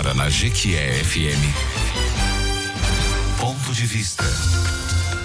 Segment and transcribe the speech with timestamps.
[0.00, 1.44] Agora na Jequié FM.
[3.38, 4.24] Ponto de vista.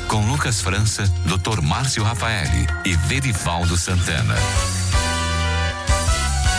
[0.09, 1.61] Com Lucas França, Dr.
[1.61, 4.35] Márcio Rafaeli e Verivaldo Santana.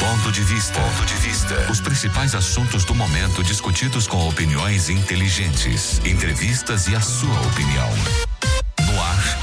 [0.00, 0.80] Ponto de vista.
[0.80, 1.70] Ponto de vista.
[1.70, 7.90] Os principais assuntos do momento discutidos com opiniões inteligentes, entrevistas e a sua opinião.
[8.86, 9.38] No ar.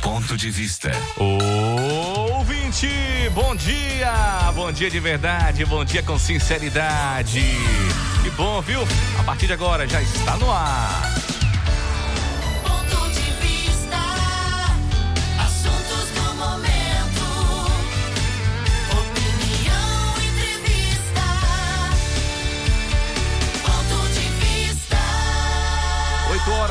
[0.00, 0.90] Ponto de vista.
[1.18, 2.88] Ouvinte,
[3.34, 4.50] bom dia!
[4.54, 7.42] Bom dia de verdade, bom dia com sinceridade.
[8.22, 8.80] Que bom, viu?
[9.18, 11.19] A partir de agora já está no ar.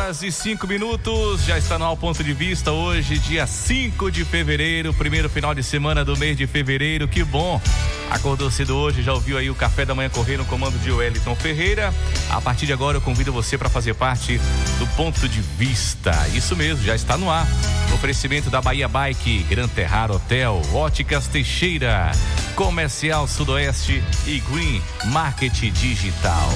[0.10, 4.10] Horas e 5 minutos, já está no ar o ponto de vista hoje, dia 5
[4.10, 7.08] de fevereiro, primeiro final de semana do mês de fevereiro.
[7.08, 7.62] Que bom!
[8.10, 11.36] Acordou cedo hoje, já ouviu aí o café da manhã correr no comando de Wellington
[11.36, 11.94] Ferreira.
[12.28, 14.42] A partir de agora eu convido você para fazer parte
[14.80, 16.12] do ponto de vista.
[16.34, 17.46] Isso mesmo, já está no ar.
[17.94, 22.12] Oferecimento da Bahia Bike, Gran Terrar Hotel, Óticas Teixeira,
[22.56, 26.50] Comercial Sudoeste e Green Market Digital.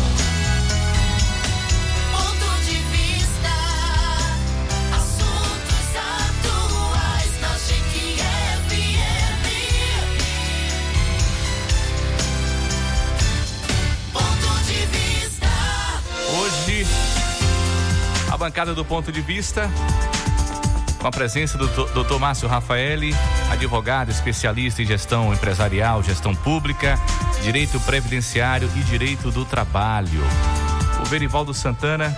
[18.44, 19.72] Bancada do ponto de vista,
[21.00, 22.20] com a presença do Dr.
[22.20, 23.16] Márcio Rafaeli,
[23.50, 27.00] advogado especialista em gestão empresarial, gestão pública,
[27.42, 30.22] direito previdenciário e direito do trabalho.
[31.02, 32.14] O Verivaldo Santana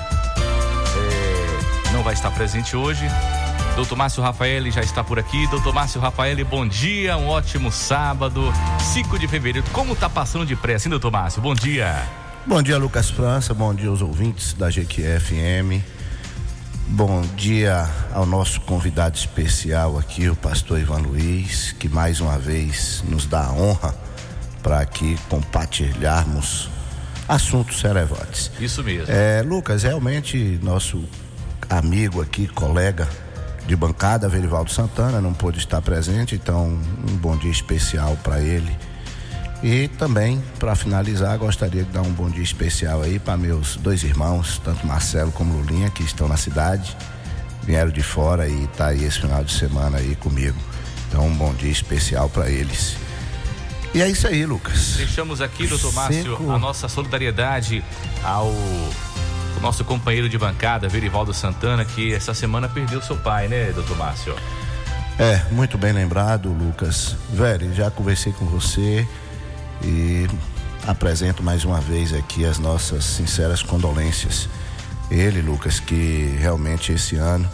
[0.97, 3.05] eh, não vai estar presente hoje.
[3.75, 5.45] Doutor Márcio Rafaeli já está por aqui.
[5.49, 9.67] Doutor Márcio Rafaeli, bom dia, um ótimo sábado, 5 de fevereiro.
[9.71, 11.39] Como tá passando depressa, hein, doutor Márcio?
[11.39, 12.01] Bom dia.
[12.47, 13.53] Bom dia, Lucas França.
[13.53, 15.94] Bom dia aos ouvintes da GQFM.
[16.87, 23.03] Bom dia ao nosso convidado especial aqui, o pastor Ivan Luiz, que mais uma vez
[23.09, 23.95] nos dá a honra
[24.61, 26.69] para aqui compartilharmos
[27.27, 28.51] assuntos relevantes.
[28.59, 29.11] Isso mesmo.
[29.11, 31.03] É, Lucas, realmente nosso
[31.67, 33.09] amigo aqui, colega
[33.65, 36.67] de bancada, Verivaldo Santana, não pôde estar presente, então
[37.09, 38.71] um bom dia especial para ele.
[39.65, 44.03] E também, para finalizar, gostaria de dar um bom dia especial aí para meus dois
[44.03, 46.95] irmãos, tanto Marcelo como Lulinha, que estão na cidade,
[47.63, 50.55] vieram de fora e tá aí esse final de semana aí comigo.
[51.07, 52.95] Então, um bom dia especial para eles.
[53.91, 54.97] E é isso aí, Lucas.
[54.97, 56.51] Deixamos aqui, doutor Márcio, Cinco.
[56.51, 57.83] a nossa solidariedade
[58.23, 58.53] ao
[59.63, 64.35] nosso companheiro de bancada, Verivaldo Santana, que essa semana perdeu seu pai, né, doutor Márcio?
[65.17, 67.15] É, muito bem lembrado, Lucas.
[67.33, 69.07] Velho, já conversei com você
[69.85, 70.27] e
[70.87, 74.49] apresento mais uma vez aqui as nossas sinceras condolências.
[75.09, 77.49] Ele, Lucas, que realmente esse ano,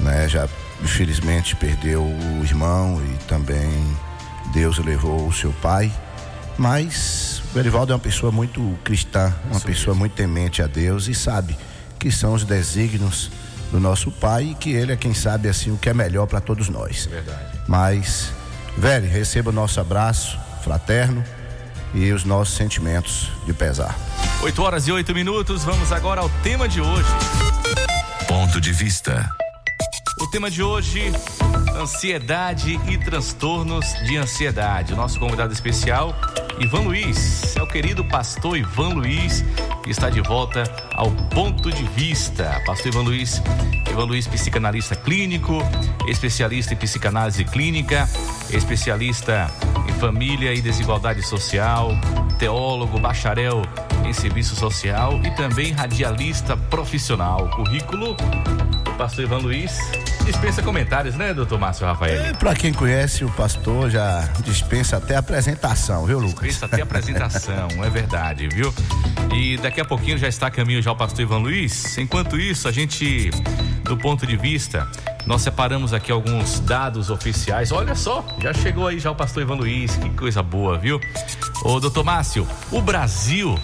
[0.00, 0.48] né, já
[0.82, 3.70] infelizmente perdeu o irmão e também
[4.52, 5.92] Deus levou o seu pai.
[6.58, 11.08] Mas o Verivaldo é uma pessoa muito cristã, uma Isso pessoa muito temente a Deus
[11.08, 11.56] e sabe
[11.98, 13.30] que são os desígnios
[13.70, 16.40] do nosso pai e que ele é quem sabe assim o que é melhor para
[16.40, 17.06] todos nós.
[17.06, 17.58] Verdade.
[17.66, 18.30] Mas,
[18.76, 21.22] velho, receba o nosso abraço fraterno
[21.94, 23.96] e os nossos sentimentos de pesar.
[24.42, 27.08] 8 horas e 8 minutos, vamos agora ao tema de hoje.
[28.26, 29.41] Ponto de vista.
[30.22, 31.12] O tema de hoje,
[31.76, 34.92] ansiedade e transtornos de ansiedade.
[34.92, 36.14] O nosso convidado especial,
[36.60, 39.44] Ivan Luiz, é o querido pastor Ivan Luiz,
[39.82, 40.62] que está de volta
[40.94, 42.62] ao ponto de vista.
[42.64, 43.42] Pastor Ivan Luiz,
[43.90, 45.58] Ivan Luiz, psicanalista clínico,
[46.06, 48.08] especialista em psicanálise clínica,
[48.48, 49.50] especialista
[49.88, 51.90] em família e desigualdade social,
[52.38, 53.62] teólogo, bacharel
[54.06, 57.50] em serviço social e também radialista profissional.
[57.50, 58.16] Currículo
[58.94, 59.78] pastor Ivan Luiz
[60.24, 62.34] dispensa comentários, né, doutor Márcio Rafael?
[62.36, 66.48] Para quem conhece o pastor, já dispensa até a apresentação, viu, Lucas?
[66.48, 68.72] Dispensa até a apresentação, é verdade, viu?
[69.34, 71.98] E daqui a pouquinho já está a caminho já o pastor Ivan Luiz.
[71.98, 73.30] Enquanto isso, a gente,
[73.82, 74.88] do ponto de vista,
[75.26, 77.72] nós separamos aqui alguns dados oficiais.
[77.72, 81.00] Olha só, já chegou aí já o pastor Ivan Luiz, que coisa boa, viu?
[81.64, 83.58] Ô, doutor Márcio, o Brasil,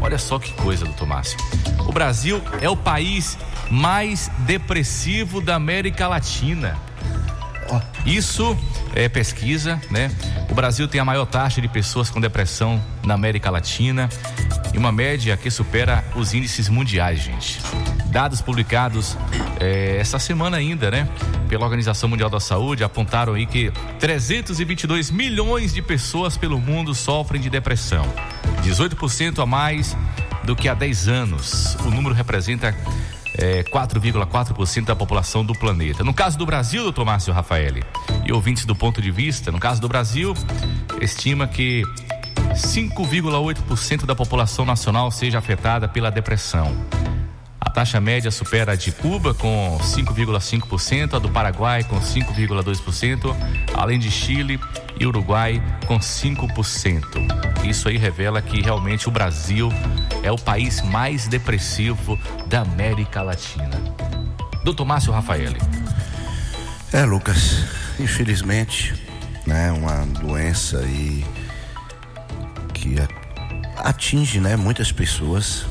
[0.00, 1.38] olha só que coisa, doutor Márcio.
[1.86, 3.36] O Brasil é o país
[3.70, 6.76] mais depressivo da América Latina.
[8.04, 8.56] Isso
[8.94, 10.10] é pesquisa, né?
[10.50, 14.08] O Brasil tem a maior taxa de pessoas com depressão na América Latina
[14.74, 17.60] e uma média que supera os índices mundiais, gente.
[18.06, 19.16] Dados publicados
[19.60, 21.08] eh, essa semana ainda, né?
[21.48, 27.40] Pela Organização Mundial da Saúde apontaram aí que 322 milhões de pessoas pelo mundo sofrem
[27.40, 28.04] de depressão.
[28.62, 29.96] 18% a mais
[30.42, 31.76] do que há 10 anos.
[31.84, 32.74] O número representa
[33.40, 36.04] é, 4,4% da população do planeta.
[36.04, 37.82] No caso do Brasil, doutor Márcio Rafaeli,
[38.24, 40.34] e ouvintes do ponto de vista, no caso do Brasil,
[41.00, 41.82] estima que
[42.54, 46.76] 5,8% da população nacional seja afetada pela depressão.
[47.70, 53.36] A taxa média supera a de Cuba com 5,5%, a do Paraguai com 5,2%,
[53.72, 54.58] além de Chile
[54.98, 57.04] e Uruguai com 5%.
[57.64, 59.68] Isso aí revela que realmente o Brasil
[60.20, 62.18] é o país mais depressivo
[62.48, 63.80] da América Latina.
[64.64, 65.60] Doutor Márcio Rafaeli.
[66.92, 67.66] É, Lucas,
[68.00, 69.00] infelizmente,
[69.46, 71.24] né, uma doença aí
[72.74, 72.96] que
[73.76, 75.66] atinge, né, muitas pessoas.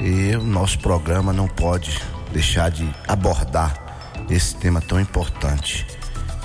[0.00, 2.00] E o nosso programa não pode
[2.32, 3.74] deixar de abordar
[4.30, 5.86] esse tema tão importante.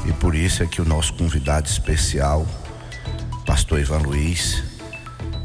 [0.06, 2.46] E por isso é que o nosso convidado especial,
[3.46, 4.64] pastor Ivan Luiz,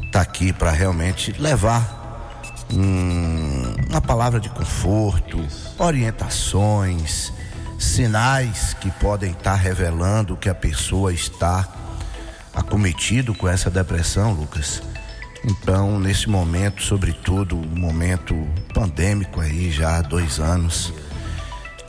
[0.05, 1.97] está aqui para realmente levar
[2.71, 5.45] um- uma palavra de conforto,
[5.77, 7.31] orientações,
[7.77, 11.67] sinais que podem estar revelando que a pessoa está
[12.53, 14.81] acometido com essa depressão, Lucas.
[15.43, 18.35] Então, nesse momento, sobretudo, um momento
[18.73, 20.93] pandêmico aí já há dois anos,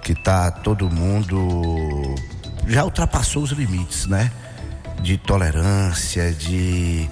[0.03, 2.15] que tá todo mundo
[2.67, 4.31] já ultrapassou os limites, né?
[5.03, 7.09] De tolerância, de,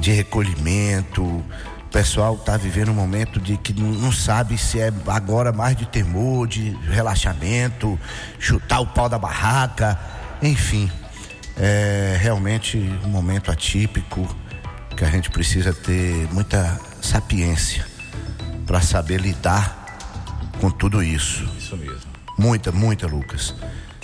[0.00, 1.22] de recolhimento.
[1.22, 1.44] O
[1.92, 6.48] pessoal tá vivendo um momento de que não sabe se é agora mais de temor,
[6.48, 7.98] de relaxamento,
[8.38, 9.98] chutar o pau da barraca,
[10.42, 10.90] enfim.
[11.56, 14.26] É realmente um momento atípico
[14.96, 17.86] que a gente precisa ter muita sapiência
[18.66, 19.98] para saber lidar
[20.60, 21.44] com tudo isso.
[21.58, 22.10] Isso mesmo.
[22.38, 23.54] Muita, muita, Lucas.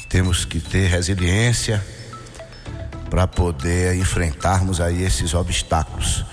[0.09, 1.85] Temos que ter resiliência
[3.09, 6.25] para poder enfrentarmos aí esses obstáculos.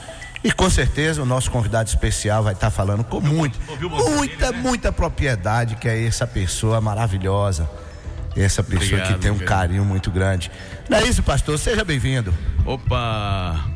[0.44, 5.76] E com certeza o nosso convidado especial vai estar falando com muito, muita, muita propriedade,
[5.76, 7.70] que é essa pessoa maravilhosa.
[8.36, 10.52] Essa pessoa Obrigado, que tem um carinho muito grande.
[10.90, 11.58] Não é isso, pastor?
[11.58, 12.34] Seja bem-vindo.
[12.66, 13.75] Opa!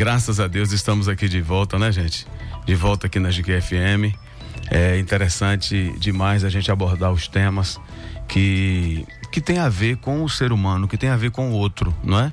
[0.00, 2.26] Graças a Deus estamos aqui de volta, né, gente?
[2.64, 4.16] De volta aqui na GQFM.
[4.70, 7.78] É interessante demais a gente abordar os temas
[8.26, 11.52] que, que tem a ver com o ser humano, que tem a ver com o
[11.52, 12.32] outro, não é?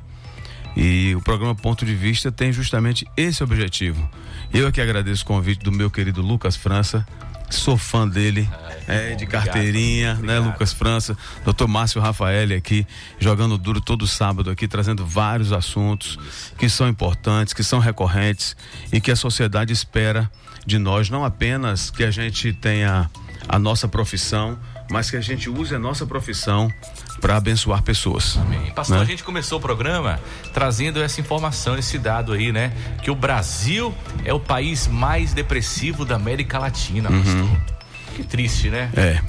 [0.77, 4.09] E o programa Ponto de Vista tem justamente esse objetivo.
[4.53, 7.05] Eu aqui agradeço o convite do meu querido Lucas França,
[7.49, 8.49] sou fã dele,
[8.87, 12.85] é, de carteirinha, né, Lucas França, doutor Márcio Rafael aqui,
[13.19, 16.17] jogando duro todo sábado aqui, trazendo vários assuntos
[16.57, 18.55] que são importantes, que são recorrentes
[18.91, 20.29] e que a sociedade espera
[20.65, 23.09] de nós, não apenas que a gente tenha
[23.47, 24.59] a nossa profissão,
[24.89, 26.71] mas que a gente use a nossa profissão
[27.19, 28.37] para abençoar pessoas.
[28.37, 28.71] Amém.
[28.71, 29.03] Pastor, Né?
[29.03, 30.19] a gente começou o programa
[30.53, 32.71] trazendo essa informação, esse dado aí, né?
[33.01, 33.93] Que o Brasil
[34.23, 37.77] é o país mais depressivo da América Latina, pastor.
[38.15, 38.89] Que triste, né?
[38.95, 39.21] É,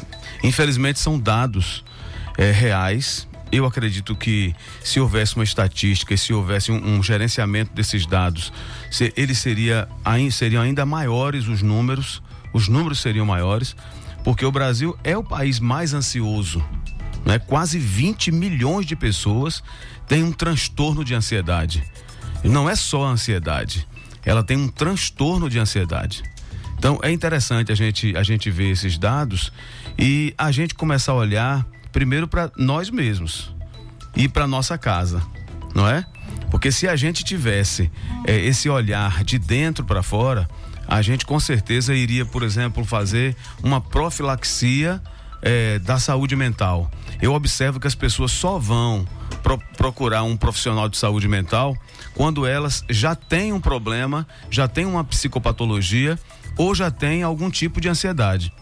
[0.43, 1.85] infelizmente são dados
[2.37, 3.27] é, reais.
[3.51, 4.55] Eu acredito que
[4.85, 8.53] se houvesse uma estatística e se houvesse um, um gerenciamento desses dados,
[8.91, 9.89] se, eles seria,
[10.31, 13.75] seriam ainda maiores os números, os números seriam maiores,
[14.23, 16.63] porque o Brasil é o país mais ansioso.
[17.29, 17.39] Né?
[17.39, 19.63] Quase 20 milhões de pessoas
[20.09, 21.85] têm um transtorno de ansiedade.
[22.43, 23.87] E não é só a ansiedade,
[24.25, 26.23] ela tem um transtorno de ansiedade.
[26.79, 29.53] Então é interessante a gente, a gente ver esses dados
[29.99, 33.55] e a gente começar a olhar primeiro para nós mesmos
[34.17, 35.21] e para nossa casa,
[35.75, 36.07] não é?
[36.51, 37.91] Porque se a gente tivesse
[38.27, 40.49] eh, esse olhar de dentro para fora,
[40.87, 45.03] a gente com certeza iria, por exemplo, fazer uma profilaxia
[45.43, 46.91] eh, da saúde mental.
[47.21, 49.07] Eu observo que as pessoas só vão
[49.43, 51.77] pro- procurar um profissional de saúde mental
[52.15, 56.19] quando elas já têm um problema, já têm uma psicopatologia
[56.57, 58.53] ou já têm algum tipo de ansiedade.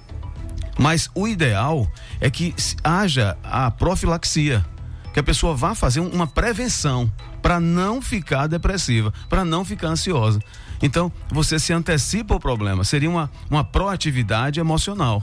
[0.78, 1.90] Mas o ideal
[2.20, 2.54] é que
[2.84, 4.64] haja a profilaxia,
[5.14, 9.88] que a pessoa vá fazer um- uma prevenção para não ficar depressiva, para não ficar
[9.88, 10.40] ansiosa.
[10.82, 15.22] Então, você se antecipa o problema, seria uma, uma proatividade emocional.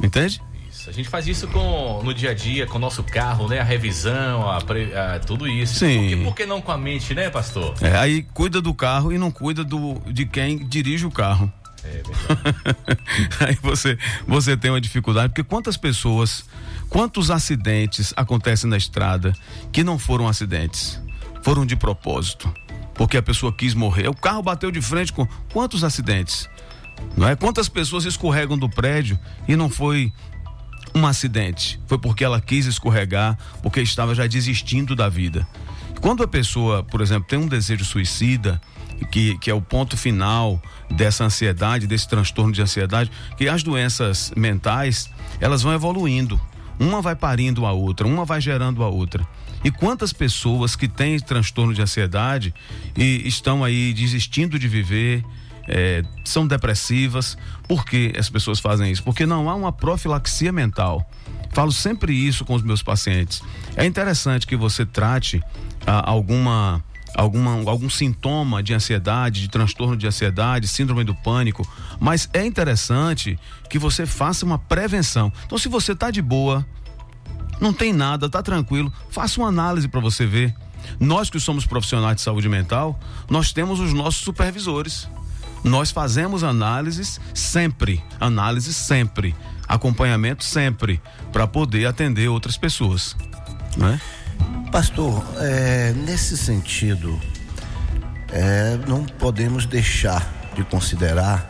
[0.00, 0.40] Entende?
[0.88, 3.58] A gente faz isso com, no dia a dia, com o nosso carro, né?
[3.58, 5.80] A revisão, a a- tudo isso.
[5.80, 5.98] Sim.
[5.98, 7.74] Por que, por que não com a mente, né, pastor?
[7.80, 11.52] É, aí cuida do carro e não cuida do, de quem dirige o carro.
[11.84, 13.00] É verdade.
[13.46, 16.44] Aí você, você tem uma dificuldade, porque quantas pessoas,
[16.88, 19.32] quantos acidentes acontecem na estrada
[19.70, 21.00] que não foram acidentes?
[21.42, 22.52] Foram de propósito.
[22.94, 24.08] Porque a pessoa quis morrer.
[24.08, 26.48] O carro bateu de frente com quantos acidentes?
[27.16, 27.36] Não é?
[27.36, 29.16] Quantas pessoas escorregam do prédio
[29.46, 30.12] e não foi
[30.94, 31.80] um acidente?
[31.86, 35.46] Foi porque ela quis escorregar, porque estava já desistindo da vida.
[36.00, 38.60] Quando a pessoa, por exemplo, tem um desejo suicida,
[39.10, 44.32] que, que é o ponto final dessa ansiedade, desse transtorno de ansiedade, que as doenças
[44.36, 46.40] mentais, elas vão evoluindo.
[46.78, 49.26] Uma vai parindo a outra, uma vai gerando a outra.
[49.64, 52.54] E quantas pessoas que têm transtorno de ansiedade
[52.96, 55.24] e estão aí desistindo de viver,
[55.68, 57.36] é, são depressivas.
[57.68, 59.02] Por que as pessoas fazem isso?
[59.02, 61.08] Porque não há uma profilaxia mental.
[61.52, 63.42] Falo sempre isso com os meus pacientes.
[63.76, 65.42] É interessante que você trate
[65.86, 66.84] ah, alguma
[67.16, 71.66] alguma, algum sintoma de ansiedade, de transtorno de ansiedade, síndrome do pânico,
[71.98, 73.38] mas é interessante
[73.70, 75.32] que você faça uma prevenção.
[75.46, 76.64] Então, se você está de boa,
[77.58, 80.54] não tem nada, tá tranquilo, faça uma análise para você ver.
[81.00, 85.08] Nós que somos profissionais de saúde mental, nós temos os nossos supervisores.
[85.66, 89.34] Nós fazemos análises sempre, análise sempre,
[89.66, 93.16] acompanhamento sempre, para poder atender outras pessoas.
[93.76, 94.00] Né?
[94.70, 97.20] Pastor, é, nesse sentido,
[98.32, 101.46] é, não podemos deixar de considerar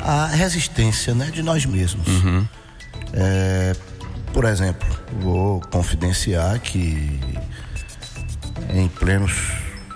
[0.00, 2.06] a resistência né, de nós mesmos.
[3.14, 3.74] É,
[4.32, 4.86] por exemplo,
[5.20, 7.18] vou confidenciar que
[8.74, 9.32] em plenos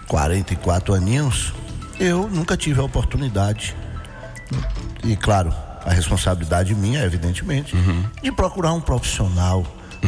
[0.08, 1.52] 44 aninhos,
[1.98, 3.74] eu nunca tive a oportunidade,
[5.04, 5.52] e claro,
[5.84, 7.74] a responsabilidade minha, evidentemente,
[8.22, 9.64] de procurar um profissional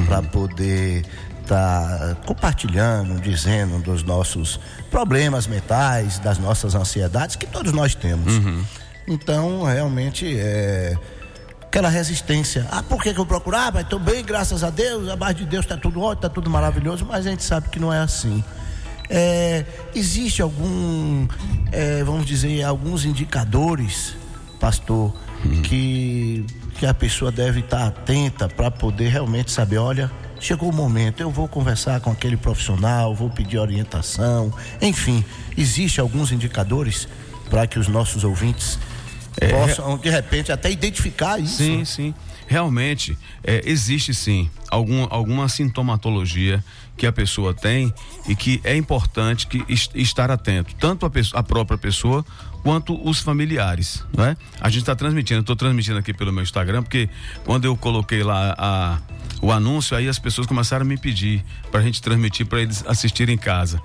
[0.07, 1.05] para poder
[1.43, 4.59] estar compartilhando, dizendo dos nossos
[4.91, 8.33] problemas mentais, das nossas ansiedades, que todos nós temos.
[9.07, 10.97] Então, realmente, é
[11.63, 12.67] aquela resistência.
[12.71, 13.81] Ah, por que, que eu procurava?
[13.81, 17.27] Estou bem, graças a Deus, abaixo de Deus está tudo ótimo, está tudo maravilhoso, mas
[17.27, 18.43] a gente sabe que não é assim.
[19.09, 21.27] É, existe algum,
[21.71, 24.17] é, vamos dizer, alguns indicadores,
[24.59, 25.13] pastor,
[25.63, 26.45] que,
[26.79, 31.31] que a pessoa deve estar atenta para poder realmente saber, olha, chegou o momento, eu
[31.31, 35.25] vou conversar com aquele profissional, vou pedir orientação, enfim,
[35.57, 37.07] existe alguns indicadores
[37.51, 38.79] para que os nossos ouvintes
[39.51, 41.57] possam, de repente, até identificar isso.
[41.59, 42.15] Sim, sim.
[42.47, 46.63] Realmente, é, existe sim algum, alguma sintomatologia
[46.97, 47.93] que a pessoa tem
[48.29, 52.25] e que é importante que est- estar atento, tanto a, pessoa- a própria pessoa
[52.63, 54.37] quanto os familiares, né?
[54.61, 57.09] A gente está transmitindo, estou transmitindo aqui pelo meu Instagram, porque
[57.45, 58.99] quando eu coloquei lá a,
[59.43, 62.85] o anúncio, aí as pessoas começaram a me pedir para a gente transmitir para eles
[62.87, 63.81] assistirem em casa.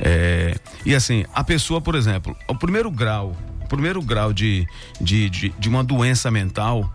[0.00, 3.36] É, e assim, a pessoa, por exemplo, o primeiro grau,
[3.68, 4.66] primeiro grau de,
[5.00, 6.92] de, de, de uma doença mental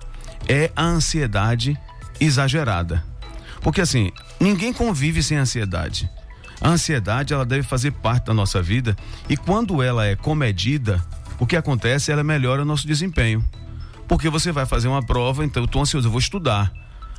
[0.47, 1.77] é a ansiedade
[2.19, 3.03] exagerada.
[3.61, 6.09] Porque assim, ninguém convive sem ansiedade.
[6.61, 8.95] A ansiedade, ela deve fazer parte da nossa vida
[9.29, 11.03] e quando ela é comedida,
[11.39, 13.43] o que acontece, ela melhora o nosso desempenho.
[14.07, 16.71] Porque você vai fazer uma prova, então eu tô ansioso, eu vou estudar.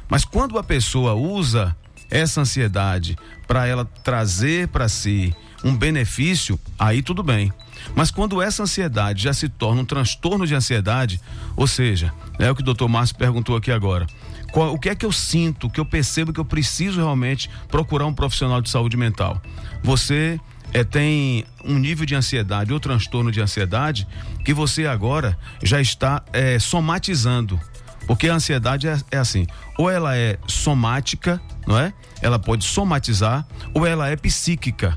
[0.08, 1.76] Mas quando a pessoa usa
[2.10, 3.16] essa ansiedade
[3.46, 7.52] para ela trazer para si um benefício, aí tudo bem.
[7.94, 11.20] Mas quando essa ansiedade já se torna um transtorno de ansiedade,
[11.56, 14.06] ou seja, é o que o doutor Márcio perguntou aqui agora.
[14.52, 18.06] Qual- o que é que eu sinto, que eu percebo que eu preciso realmente procurar
[18.06, 19.42] um profissional de saúde mental?
[19.82, 20.40] Você
[20.72, 24.06] é, tem um nível de ansiedade ou transtorno de ansiedade
[24.44, 27.58] que você agora já está é, somatizando.
[28.06, 31.92] Porque a ansiedade é, é assim, ou ela é somática, não é?
[32.22, 34.96] Ela pode somatizar, ou ela é psíquica.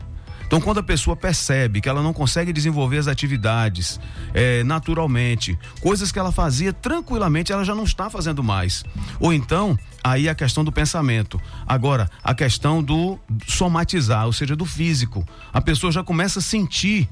[0.52, 3.98] Então, quando a pessoa percebe que ela não consegue desenvolver as atividades
[4.34, 8.84] eh, naturalmente, coisas que ela fazia tranquilamente, ela já não está fazendo mais.
[9.18, 11.42] Ou então, aí a questão do pensamento.
[11.66, 13.18] Agora, a questão do
[13.48, 15.26] somatizar, ou seja, do físico.
[15.54, 17.08] A pessoa já começa a sentir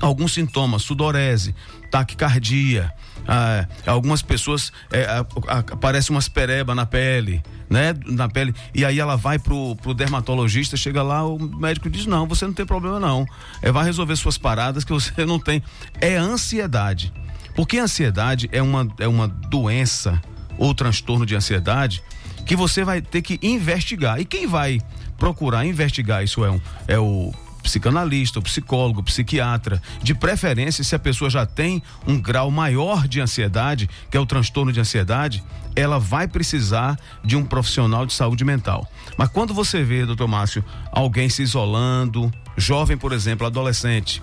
[0.00, 1.54] alguns sintomas, sudorese,
[1.90, 2.92] taquicardia,
[3.26, 5.06] ah, algumas pessoas é,
[5.48, 7.94] aparece umas pereba na pele, né?
[8.06, 12.26] Na pele, e aí ela vai pro, pro dermatologista, chega lá, o médico diz, não,
[12.26, 13.26] você não tem problema não,
[13.62, 15.62] é, vai resolver suas paradas que você não tem,
[16.00, 17.12] é ansiedade,
[17.54, 20.20] porque a ansiedade é uma, é uma doença
[20.58, 22.02] ou transtorno de ansiedade
[22.44, 24.80] que você vai ter que investigar, e quem vai
[25.18, 27.32] procurar investigar isso é, um, é o
[27.64, 33.88] psicanalista, psicólogo, psiquiatra, de preferência se a pessoa já tem um grau maior de ansiedade,
[34.10, 35.42] que é o transtorno de ansiedade,
[35.74, 38.86] ela vai precisar de um profissional de saúde mental.
[39.16, 44.22] Mas quando você vê, doutor Márcio, alguém se isolando, jovem, por exemplo, adolescente,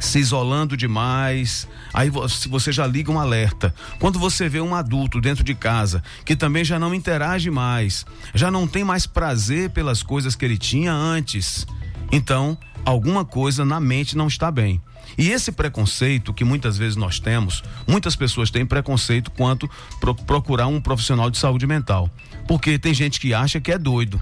[0.00, 3.72] se isolando demais, aí você já liga um alerta.
[3.98, 8.04] Quando você vê um adulto dentro de casa que também já não interage mais,
[8.34, 11.66] já não tem mais prazer pelas coisas que ele tinha antes,
[12.12, 14.80] então alguma coisa na mente não está bem.
[15.16, 19.68] E esse preconceito que muitas vezes nós temos, muitas pessoas têm preconceito quanto
[20.00, 22.10] pro- procurar um profissional de saúde mental,
[22.46, 24.20] porque tem gente que acha que é doido.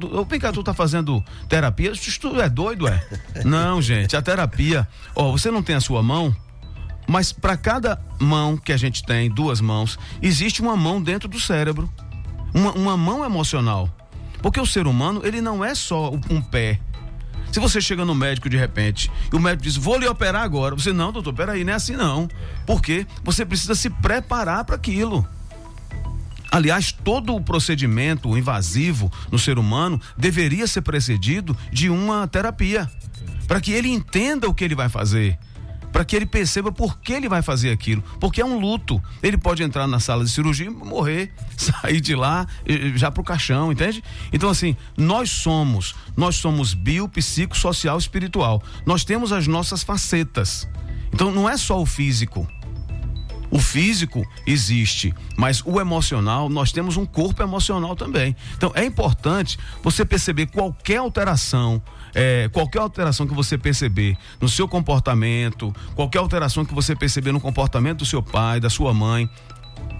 [0.00, 1.92] Tu- Vem cá, tu tá fazendo terapia?
[1.92, 3.04] Tu é doido, é?
[3.44, 6.34] Não, gente, a terapia, ó, você não tem a sua mão,
[7.06, 11.38] mas para cada mão que a gente tem, duas mãos, existe uma mão dentro do
[11.40, 11.88] cérebro.
[12.54, 13.88] Uma, uma mão emocional.
[14.42, 16.80] Porque o ser humano, ele não é só um pé.
[17.52, 20.74] Se você chega no médico de repente e o médico diz, vou lhe operar agora.
[20.74, 22.28] Você, não, doutor, peraí, não é assim não.
[22.66, 25.26] Porque você precisa se preparar para aquilo.
[26.50, 32.90] Aliás, todo o procedimento invasivo no ser humano deveria ser precedido de uma terapia.
[33.46, 35.38] Para que ele entenda o que ele vai fazer.
[35.92, 38.02] Para que ele perceba por que ele vai fazer aquilo.
[38.18, 39.00] Porque é um luto.
[39.22, 42.46] Ele pode entrar na sala de cirurgia e morrer, sair de lá
[42.96, 44.02] já pro caixão, entende?
[44.32, 48.62] Então, assim, nós somos, nós somos bio, psico, social, espiritual.
[48.86, 50.66] Nós temos as nossas facetas.
[51.12, 52.48] Então, não é só o físico.
[53.52, 58.34] O físico existe, mas o emocional, nós temos um corpo emocional também.
[58.56, 61.80] Então é importante você perceber qualquer alteração,
[62.14, 67.40] é, qualquer alteração que você perceber no seu comportamento, qualquer alteração que você perceber no
[67.40, 69.28] comportamento do seu pai, da sua mãe.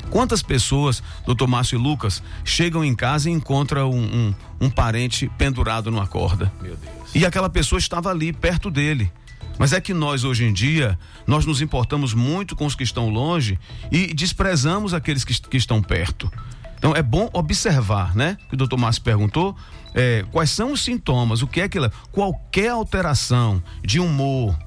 [0.08, 5.30] Quantas pessoas, doutor Márcio e Lucas, chegam em casa e encontram um, um, um parente
[5.36, 6.50] pendurado numa corda?
[6.62, 7.14] Meu Deus.
[7.14, 9.12] E aquela pessoa estava ali, perto dele.
[9.58, 13.08] Mas é que nós, hoje em dia, nós nos importamos muito com os que estão
[13.08, 13.58] longe
[13.90, 16.30] e desprezamos aqueles que, que estão perto.
[16.76, 18.36] Então é bom observar, né?
[18.48, 19.56] Que o doutor Márcio perguntou,
[19.94, 21.78] é, quais são os sintomas, o que é que
[22.10, 24.58] qualquer alteração de humor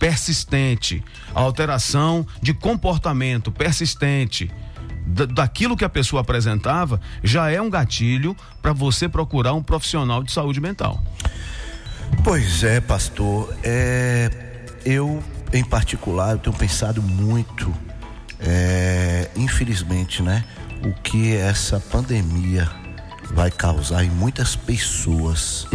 [0.00, 4.50] persistente, alteração de comportamento persistente,
[5.06, 10.24] da- daquilo que a pessoa apresentava, já é um gatilho para você procurar um profissional
[10.24, 11.00] de saúde mental.
[12.24, 13.54] Pois é, pastor.
[13.62, 14.30] É,
[14.84, 17.72] eu, em particular, eu tenho pensado muito,
[18.40, 20.44] é, infelizmente, né?
[20.84, 22.68] O que essa pandemia
[23.34, 25.66] vai causar em muitas pessoas.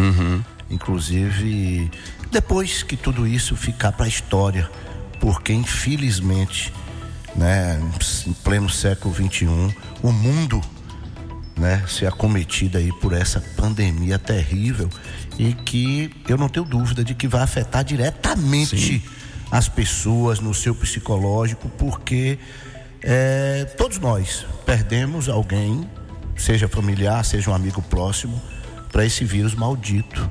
[0.70, 1.90] Inclusive,
[2.30, 4.70] depois que tudo isso ficar para a história.
[5.20, 6.72] Porque, infelizmente,
[7.34, 7.80] né,
[8.26, 10.60] em pleno século XXI, o mundo
[11.56, 14.88] né, ser acometida aí por essa pandemia terrível
[15.38, 19.02] e que eu não tenho dúvida de que vai afetar diretamente
[19.50, 22.38] as pessoas no seu psicológico, porque
[23.02, 25.88] é, todos nós perdemos alguém,
[26.36, 28.40] seja familiar, seja um amigo próximo,
[28.90, 30.28] para esse vírus maldito.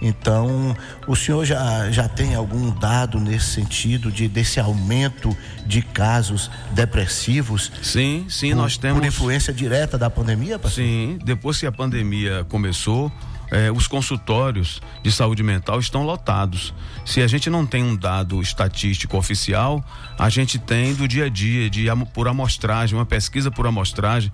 [0.00, 0.76] Então,
[1.06, 7.70] o senhor já, já tem algum dado nesse sentido de desse aumento de casos depressivos
[7.80, 8.98] Sim, sim, por, nós temos.
[8.98, 10.82] por influência direta da pandemia, pastor?
[10.82, 13.10] Sim, depois que a pandemia começou,
[13.52, 16.74] eh, os consultórios de saúde mental estão lotados.
[17.04, 19.84] Se a gente não tem um dado estatístico oficial,
[20.18, 21.84] a gente tem do dia a dia, de,
[22.14, 24.32] por amostragem, uma pesquisa por amostragem.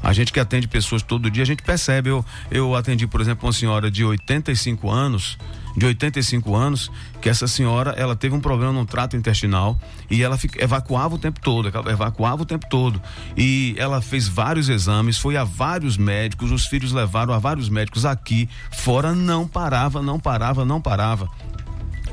[0.00, 2.10] A gente que atende pessoas todo dia, a gente percebe.
[2.10, 5.36] Eu, eu atendi, por exemplo, uma senhora de 85 anos,
[5.76, 9.78] de 85 anos, que essa senhora, ela teve um problema no trato intestinal
[10.10, 13.00] e ela evacuava o tempo todo, evacuava o tempo todo.
[13.36, 18.04] E ela fez vários exames, foi a vários médicos, os filhos levaram a vários médicos
[18.04, 21.28] aqui, fora não parava, não parava, não parava.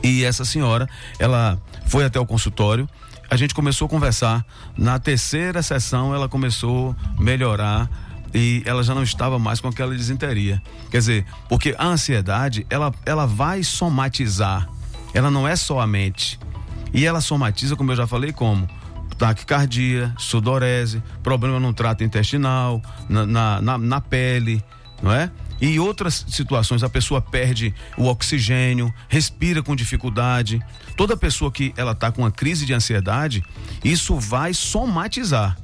[0.04, 0.88] E essa senhora,
[1.20, 2.88] ela foi até o consultório,
[3.30, 4.46] a gente começou a conversar.
[4.78, 7.90] Na terceira sessão, ela começou a melhorar
[8.38, 10.62] e ela já não estava mais com aquela desinteria.
[10.92, 14.70] Quer dizer, porque a ansiedade, ela, ela vai somatizar.
[15.12, 16.40] Ela não é só a mente.
[16.94, 18.70] E ela somatiza, como eu já falei, como?
[19.18, 24.64] Taquicardia, sudorese, problema no trato intestinal, na, na, na, na pele,
[25.02, 25.32] não é?
[25.60, 30.62] E outras situações, a pessoa perde o oxigênio, respira com dificuldade.
[30.96, 33.44] Toda pessoa que ela está com uma crise de ansiedade,
[33.84, 35.58] isso vai somatizar.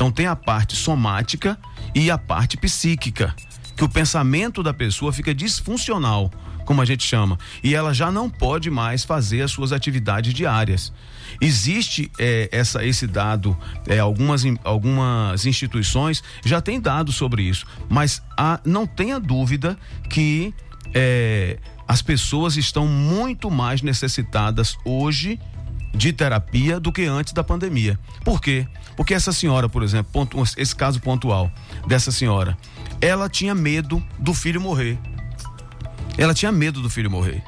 [0.00, 1.58] Então tem a parte somática
[1.94, 3.36] e a parte psíquica,
[3.76, 6.30] que o pensamento da pessoa fica disfuncional,
[6.64, 10.90] como a gente chama, e ela já não pode mais fazer as suas atividades diárias.
[11.38, 13.54] Existe eh, essa, esse dado,
[13.86, 20.54] eh, algumas, algumas instituições já têm dados sobre isso, mas há- não tenha dúvida que
[20.94, 25.38] eh, as pessoas estão muito mais necessitadas hoje
[25.92, 27.98] de terapia do que antes da pandemia.
[28.24, 28.66] Por quê?
[28.96, 31.50] Porque essa senhora, por exemplo, pontu- esse caso pontual
[31.86, 32.56] dessa senhora,
[33.00, 34.98] ela tinha medo do filho morrer.
[36.18, 37.42] Ela tinha medo do filho morrer.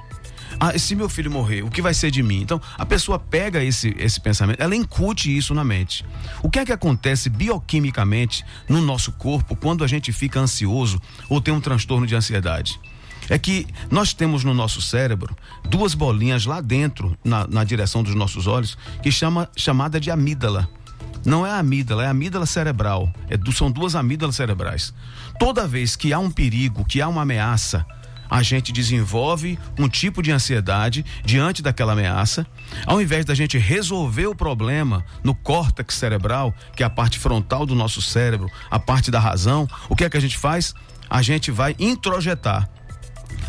[0.60, 2.40] Ah, se meu filho morrer, o que vai ser de mim?
[2.40, 6.04] Então, a pessoa pega esse, esse pensamento, ela incute isso na mente.
[6.42, 11.40] O que é que acontece bioquimicamente no nosso corpo quando a gente fica ansioso ou
[11.40, 12.78] tem um transtorno de ansiedade?
[13.32, 18.14] É que nós temos no nosso cérebro duas bolinhas lá dentro, na, na direção dos
[18.14, 20.68] nossos olhos, que chama chamada de amígdala.
[21.24, 23.10] Não é a amígdala, é a amígdala cerebral.
[23.30, 24.92] É são duas amígdalas cerebrais.
[25.38, 27.86] Toda vez que há um perigo, que há uma ameaça,
[28.28, 32.46] a gente desenvolve um tipo de ansiedade diante daquela ameaça.
[32.84, 37.64] Ao invés da gente resolver o problema no córtex cerebral, que é a parte frontal
[37.64, 40.74] do nosso cérebro, a parte da razão, o que é que a gente faz?
[41.08, 42.68] A gente vai introjetar.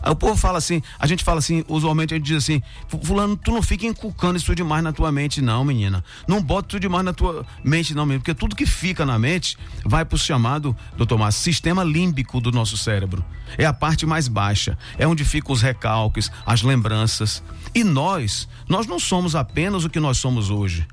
[0.02, 2.62] Aí o povo fala assim, a gente fala assim, usualmente a gente diz assim,
[3.04, 6.04] fulano, tu não fica inculcando isso demais na tua mente não, menina.
[6.28, 9.58] Não bota tudo demais na tua mente não, menino, porque tudo que fica na mente
[9.86, 13.24] vai pro chamado, doutor Márcio, sistema límbico do nosso cérebro.
[13.58, 17.44] É a parte mais baixa, é onde ficam os recalques, as lembranças.
[17.74, 20.86] E nós, nós não somos apenas o que nós somos hoje.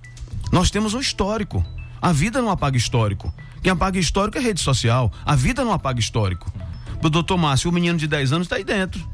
[0.52, 1.64] Nós temos um histórico.
[2.00, 3.32] A vida não apaga histórico.
[3.62, 5.12] Quem apaga histórico é rede social.
[5.24, 6.50] A vida não apaga histórico.
[7.08, 9.08] Doutor Márcio, o menino de 10 anos está aí dentro.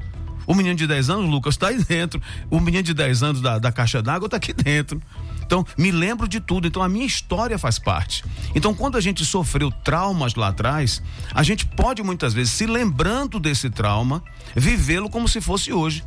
[0.47, 2.21] O menino de 10 anos, Lucas, está aí dentro.
[2.51, 5.03] O menino de 10 anos da, da caixa d'água está aqui dentro.
[5.45, 6.67] Então, me lembro de tudo.
[6.67, 8.25] Então, a minha história faz parte.
[8.55, 13.39] Então, quando a gente sofreu traumas lá atrás, a gente pode muitas vezes, se lembrando
[13.39, 14.23] desse trauma,
[14.55, 16.05] vivê-lo como se fosse hoje.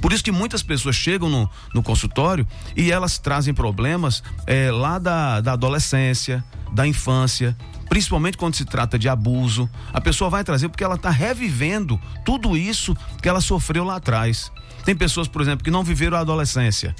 [0.00, 4.98] Por isso que muitas pessoas chegam no, no consultório e elas trazem problemas eh, lá
[4.98, 7.56] da, da adolescência, da infância,
[7.88, 9.68] principalmente quando se trata de abuso.
[9.92, 14.50] A pessoa vai trazer porque ela está revivendo tudo isso que ela sofreu lá atrás.
[14.84, 16.94] Tem pessoas, por exemplo, que não viveram a adolescência.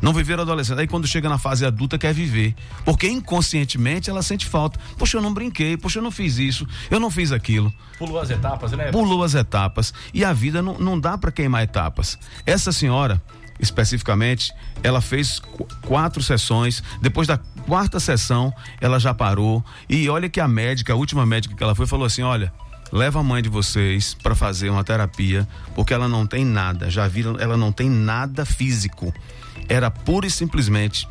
[0.00, 0.80] Não viveram a adolescência.
[0.80, 2.54] Aí quando chega na fase adulta quer viver.
[2.84, 4.78] Porque inconscientemente ela sente falta.
[4.98, 8.30] Poxa, eu não brinquei, poxa, eu não fiz isso, eu não fiz aquilo Pulou as
[8.30, 8.90] etapas, né?
[8.90, 12.18] pulou as etapas e a vida não, não dá para queimar etapas.
[12.44, 13.22] Essa senhora,
[13.60, 16.82] especificamente, ela fez qu- quatro sessões.
[17.00, 19.64] Depois da quarta sessão, ela já parou.
[19.88, 22.52] E olha que a médica, a última médica que ela foi, falou assim: olha.
[22.92, 26.88] Leva a mãe de vocês para fazer uma terapia, porque ela não tem nada.
[26.88, 27.36] Já viram?
[27.40, 29.12] Ela não tem nada físico.
[29.68, 31.08] Era pura e simplesmente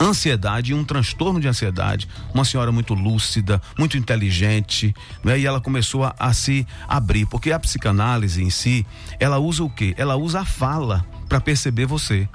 [0.00, 2.08] ansiedade um transtorno de ansiedade.
[2.32, 5.38] Uma senhora muito lúcida, muito inteligente, né?
[5.38, 8.86] e ela começou a, a se abrir, porque a psicanálise em si,
[9.20, 9.94] ela usa o quê?
[9.98, 12.28] Ela usa a fala para perceber você.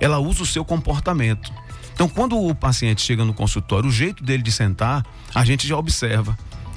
[0.00, 1.52] Ela usa o seu comportamento.
[1.92, 5.76] Então, quando o paciente chega no consultório, o jeito dele de sentar, a gente já
[5.76, 6.36] observa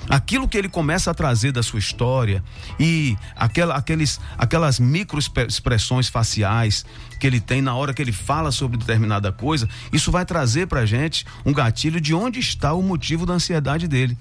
[0.10, 2.44] aquilo que ele começa a trazer da sua história
[2.80, 6.86] e aquela, aqueles, aquelas micro expressões faciais
[7.20, 10.86] que ele tem na hora que ele fala sobre determinada coisa, isso vai trazer pra
[10.86, 14.18] gente um gatilho de onde está o motivo da ansiedade dele.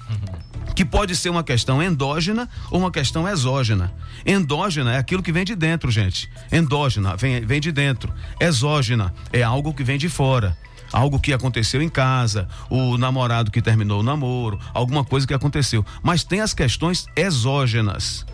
[0.74, 3.92] Que pode ser uma questão endógena ou uma questão exógena.
[4.26, 6.30] Endógena é aquilo que vem de dentro, gente.
[6.50, 8.12] Endógena vem, vem de dentro.
[8.40, 10.56] Exógena é algo que vem de fora
[10.96, 15.84] algo que aconteceu em casa, o namorado que terminou o namoro, alguma coisa que aconteceu.
[16.02, 18.24] Mas tem as questões exógenas,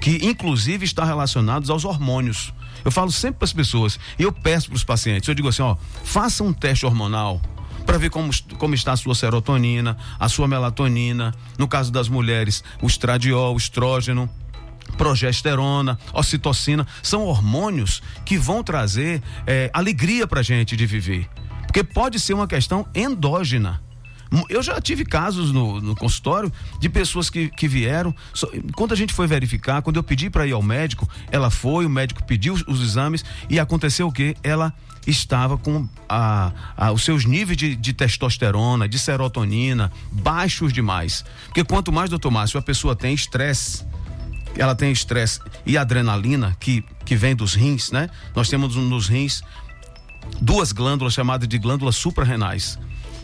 [0.00, 2.54] que inclusive estão relacionados aos hormônios.
[2.84, 5.62] Eu falo sempre para as pessoas, e eu peço para os pacientes, eu digo assim,
[5.62, 7.40] ó, faça um teste hormonal
[7.84, 12.62] para ver como, como está a sua serotonina, a sua melatonina, no caso das mulheres,
[12.80, 14.30] o estradiol, o estrógeno,
[14.96, 21.28] progesterona, ocitocina, são hormônios que vão trazer eh, alegria para gente de viver.
[21.72, 23.80] Porque pode ser uma questão endógena.
[24.50, 28.14] Eu já tive casos no, no consultório de pessoas que, que vieram.
[28.74, 31.90] quando a gente foi verificar, quando eu pedi para ir ao médico, ela foi, o
[31.90, 34.36] médico pediu os, os exames e aconteceu o quê?
[34.42, 34.70] Ela
[35.06, 41.24] estava com a, a- os seus níveis de, de testosterona, de serotonina baixos demais.
[41.46, 43.82] Porque quanto mais, doutor Márcio, a pessoa tem estresse,
[44.56, 48.10] ela tem estresse e adrenalina que, que vem dos rins, né?
[48.34, 49.42] Nós temos nos rins
[50.40, 52.78] duas glândulas chamadas de glândulas suprarrenais.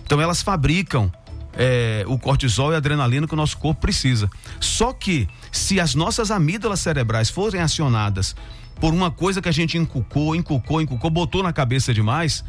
[0.04, 1.11] Então elas fabricam
[1.52, 4.30] é, o cortisol e a adrenalina que o nosso corpo precisa.
[4.61, 8.34] Só que se as nossas amígdalas cerebrais forem acionadas
[8.80, 12.44] por uma coisa que a gente inculcou, inculcou, inculcou, botou na cabeça demais,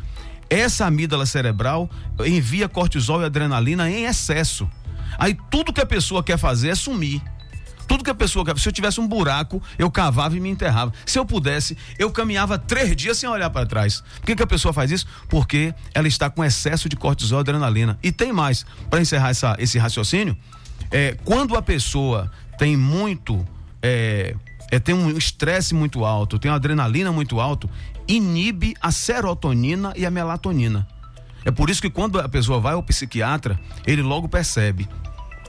[0.49, 1.89] essa amígdala cerebral
[2.25, 4.69] envia cortisol e adrenalina em excesso.
[5.17, 7.21] Aí tudo que a pessoa quer fazer é sumir.
[7.89, 8.45] Tudo que a pessoa.
[8.58, 10.93] Se eu tivesse um buraco, eu cavava e me enterrava.
[11.06, 14.02] Se eu pudesse, eu caminhava três dias sem olhar para trás.
[14.19, 15.08] Por que, que a pessoa faz isso?
[15.28, 17.97] Porque ela está com excesso de cortisol e adrenalina.
[18.04, 18.63] E tem mais.
[18.91, 20.38] Para encerrar essa- esse raciocínio,
[20.91, 23.45] é, quando a pessoa tem muito.
[23.82, 24.36] É,
[24.71, 27.67] é, tem um estresse muito alto, tem uma adrenalina muito alto,
[28.08, 30.88] inibe a serotonina e a melatonina.
[31.43, 34.88] É por isso que quando a pessoa vai ao psiquiatra, ele logo percebe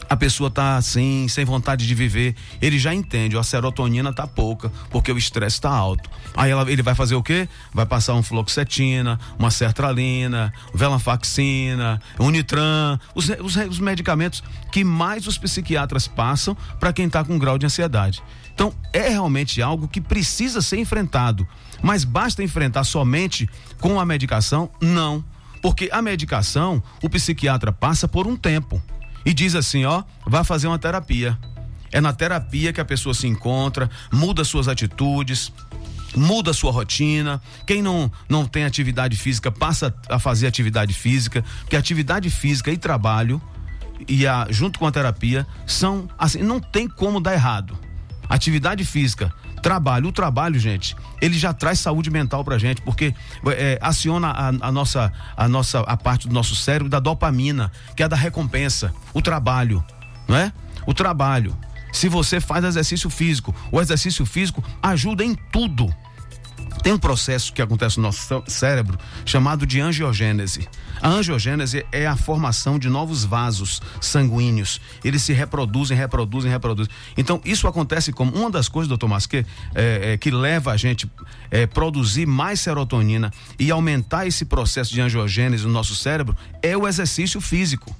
[0.08, 4.70] a pessoa tá assim, sem vontade de viver, ele já entende, a serotonina tá pouca,
[4.90, 6.08] porque o estresse tá alto.
[6.36, 7.48] Aí ela- ele vai fazer o quê?
[7.72, 15.38] Vai passar um fluoxetina, uma sertralina, venlafaxina, unitran, os, os, os medicamentos que mais os
[15.38, 18.22] psiquiatras passam para quem tá com grau de ansiedade.
[18.54, 21.46] Então, é realmente algo que precisa ser enfrentado,
[21.82, 23.48] mas basta enfrentar somente
[23.80, 24.70] com a medicação?
[24.80, 25.24] Não
[25.62, 28.82] Porque a medicação, o psiquiatra passa por um tempo
[29.24, 31.38] e diz assim, ó, vai fazer uma terapia.
[31.92, 35.52] É na terapia que a pessoa se encontra, muda suas atitudes,
[36.16, 37.40] muda sua rotina.
[37.66, 42.78] Quem não, não tem atividade física passa a fazer atividade física, porque atividade física e
[42.78, 43.40] trabalho
[44.08, 47.78] e a, junto com a terapia são assim, não tem como dar errado.
[48.28, 53.14] Atividade física, trabalho, o trabalho, gente, ele já traz saúde mental pra gente, porque
[53.46, 58.02] é, aciona a, a nossa a nossa a parte do nosso cérebro da dopamina, que
[58.02, 59.84] é da recompensa, o trabalho,
[60.26, 60.52] não é?
[60.86, 61.56] O trabalho.
[61.92, 65.92] Se você faz exercício físico, o exercício físico ajuda em tudo.
[66.82, 70.68] Tem um processo que acontece no nosso cé- cérebro chamado de angiogênese.
[71.02, 74.80] A angiogênese é a formação de novos vasos sanguíneos.
[75.04, 76.92] Eles se reproduzem, reproduzem, reproduzem.
[77.16, 79.36] Então, isso acontece como uma das coisas, doutor Márcio, que,
[79.74, 81.10] é, é, que leva a gente
[81.50, 86.86] é, produzir mais serotonina e aumentar esse processo de angiogênese no nosso cérebro é o
[86.86, 87.94] exercício físico.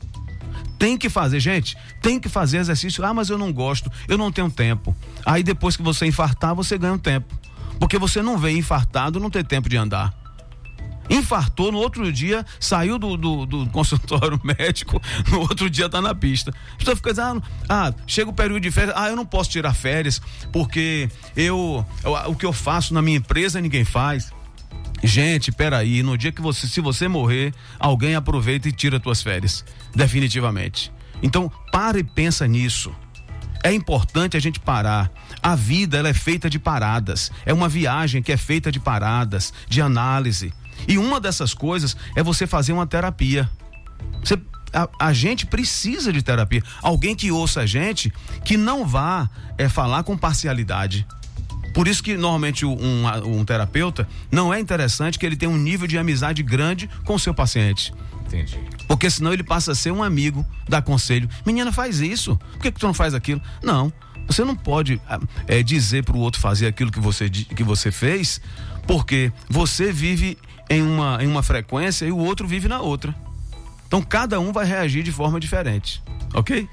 [0.79, 3.05] Tem que fazer, gente, tem que fazer exercício.
[3.05, 4.97] Ah, mas eu não gosto, eu não tenho tempo.
[5.27, 7.40] Aí depois que você infartar, você ganha um tempo.
[7.81, 10.15] Porque você não vem infartado, não tem tempo de andar.
[11.09, 16.15] Infartou, no outro dia saiu do, do, do consultório médico, no outro dia tá na
[16.15, 16.53] pista.
[16.75, 19.51] A pessoa fica dizendo, ah, ah, chega o período de férias, ah, eu não posso
[19.51, 20.21] tirar férias,
[20.53, 24.31] porque eu, eu- o que eu faço na minha empresa ninguém faz.
[25.03, 29.65] Gente, peraí, no dia que você, se você morrer, alguém aproveita e tira tuas férias,
[29.97, 30.93] definitivamente.
[31.23, 32.95] Então, para e pensa nisso.
[33.63, 35.11] É importante a gente parar.
[35.43, 37.31] A vida ela é feita de paradas.
[37.45, 40.53] É uma viagem que é feita de paradas, de análise.
[40.89, 43.49] E uma dessas coisas é você fazer uma terapia.
[44.25, 44.39] Você-
[44.73, 46.63] a, a gente precisa de terapia.
[46.81, 48.13] Alguém que ouça a gente,
[48.45, 51.07] que não vá é, falar com parcialidade.
[51.75, 55.87] Por isso que normalmente um, um terapeuta não é interessante que ele tenha um nível
[55.87, 57.93] de amizade grande com o seu paciente.
[58.31, 58.61] Entendi.
[58.87, 61.29] Porque senão ele passa a ser um amigo, dá conselho.
[61.45, 62.37] Menina, faz isso.
[62.53, 63.43] Por que, que tu não faz aquilo?
[63.63, 63.93] Não.
[64.27, 67.91] Você não pode ah, eh, dizer para o outro fazer aquilo que você, que você
[67.91, 68.41] fez,
[68.87, 70.39] porque você vive
[70.69, 73.15] em uma, em uma frequência e o outro vive na outra.
[73.89, 76.01] Então cada um vai reagir de forma diferente.
[76.33, 76.69] Ok?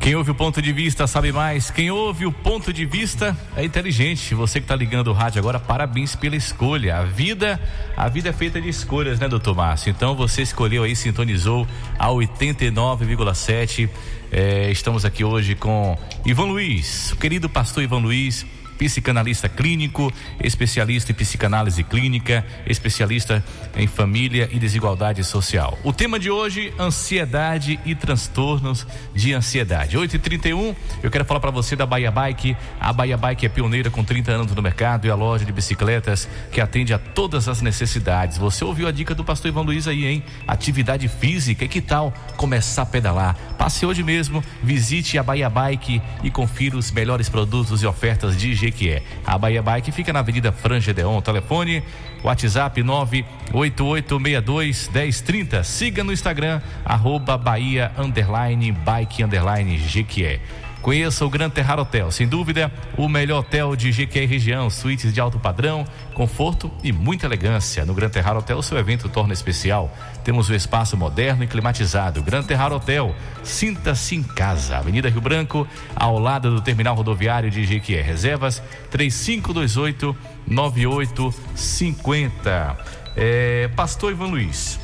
[0.00, 1.70] Quem ouve o ponto de vista sabe mais.
[1.70, 4.34] Quem ouve o ponto de vista é inteligente.
[4.34, 6.98] Você que está ligando o rádio agora, parabéns pela escolha.
[6.98, 7.60] A vida,
[7.96, 9.90] a vida é feita de escolhas, né, doutor Márcio?
[9.90, 11.66] Então você escolheu aí, sintonizou
[11.98, 13.88] a 89,7.
[14.30, 18.46] É, estamos aqui hoje com Ivan Luiz, o querido pastor Ivan Luiz.
[18.78, 20.12] Psicanalista clínico,
[20.42, 23.42] especialista em psicanálise clínica, especialista
[23.76, 25.78] em família e desigualdade social.
[25.82, 29.96] O tema de hoje, ansiedade e transtornos de ansiedade.
[29.96, 32.56] 8h31, eu quero falar para você da Bahia Bike.
[32.80, 36.28] A Bahia Bike é pioneira com 30 anos no mercado e a loja de bicicletas
[36.52, 38.38] que atende a todas as necessidades.
[38.38, 40.22] Você ouviu a dica do pastor Ivan Luiz aí, hein?
[40.46, 43.36] Atividade física, e que tal começar a pedalar?
[43.58, 48.54] Passe hoje mesmo, visite a Bahia Bike e confira os melhores produtos e ofertas de
[48.66, 49.02] Jequié.
[49.24, 51.22] A Bahia Bike fica na Avenida Frangedeon.
[51.22, 51.82] Telefone,
[52.22, 55.64] WhatsApp 988621030.
[55.64, 60.40] Siga no Instagram, arroba Bahia underline bike underline Jequié.
[60.86, 65.20] Conheça o Gran Terrar Hotel, sem dúvida, o melhor hotel de e região, suítes de
[65.20, 67.84] alto padrão, conforto e muita elegância.
[67.84, 69.92] No Gran Terrar Hotel, seu evento torna especial.
[70.22, 72.22] Temos um espaço moderno e climatizado.
[72.22, 74.76] Gran Terrar Hotel, sinta-se em casa.
[74.76, 78.00] Avenida Rio Branco, ao lado do terminal rodoviário de Jequié.
[78.00, 82.78] Reservas 3528 9850.
[83.16, 84.78] É, Pastor Ivan Luiz,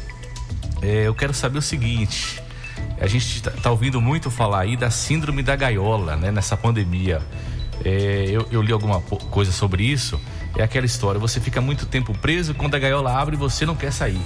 [0.83, 2.41] é, eu quero saber o seguinte.
[3.03, 6.31] A gente está tá ouvindo muito falar aí da síndrome da gaiola, né?
[6.31, 7.21] Nessa pandemia.
[7.85, 10.21] É, eu, eu li alguma coisa sobre isso.
[10.57, 13.91] É aquela história, você fica muito tempo preso, quando a gaiola abre, você não quer
[13.91, 14.21] sair.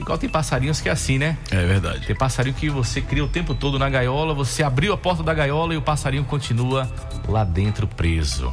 [0.00, 1.38] Igual tem passarinhos que é assim, né?
[1.52, 2.04] É verdade.
[2.04, 5.32] Tem passarinho que você cria o tempo todo na gaiola, você abriu a porta da
[5.32, 6.90] gaiola e o passarinho continua
[7.28, 8.52] lá dentro preso.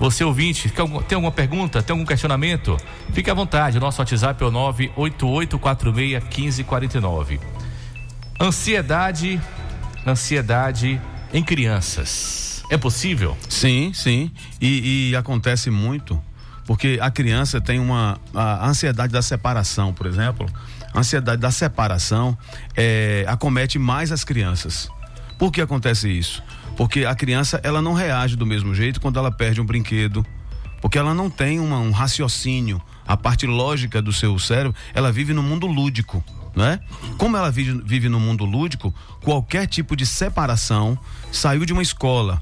[0.00, 0.68] Você ouvinte,
[1.06, 2.76] tem alguma pergunta, tem algum questionamento?
[3.12, 7.38] Fique à vontade, o nosso WhatsApp é o 988461549.
[8.40, 9.40] Ansiedade,
[10.06, 11.00] ansiedade
[11.32, 12.62] em crianças.
[12.70, 13.36] É possível?
[13.48, 14.30] Sim, sim.
[14.60, 16.20] E, e acontece muito,
[16.66, 20.46] porque a criança tem uma a ansiedade da separação, por exemplo.
[20.92, 22.36] A ansiedade da separação
[22.76, 24.88] é, acomete mais as crianças.
[25.38, 26.42] Por que acontece isso?
[26.76, 30.24] Porque a criança ela não reage do mesmo jeito quando ela perde um brinquedo,
[30.80, 35.32] porque ela não tem uma- um raciocínio, a parte lógica do seu cérebro, ela vive
[35.32, 36.22] no mundo lúdico,
[36.54, 36.80] né?
[37.18, 40.98] Como ela vive, vive no mundo lúdico, qualquer tipo de separação,
[41.32, 42.40] saiu de uma escola,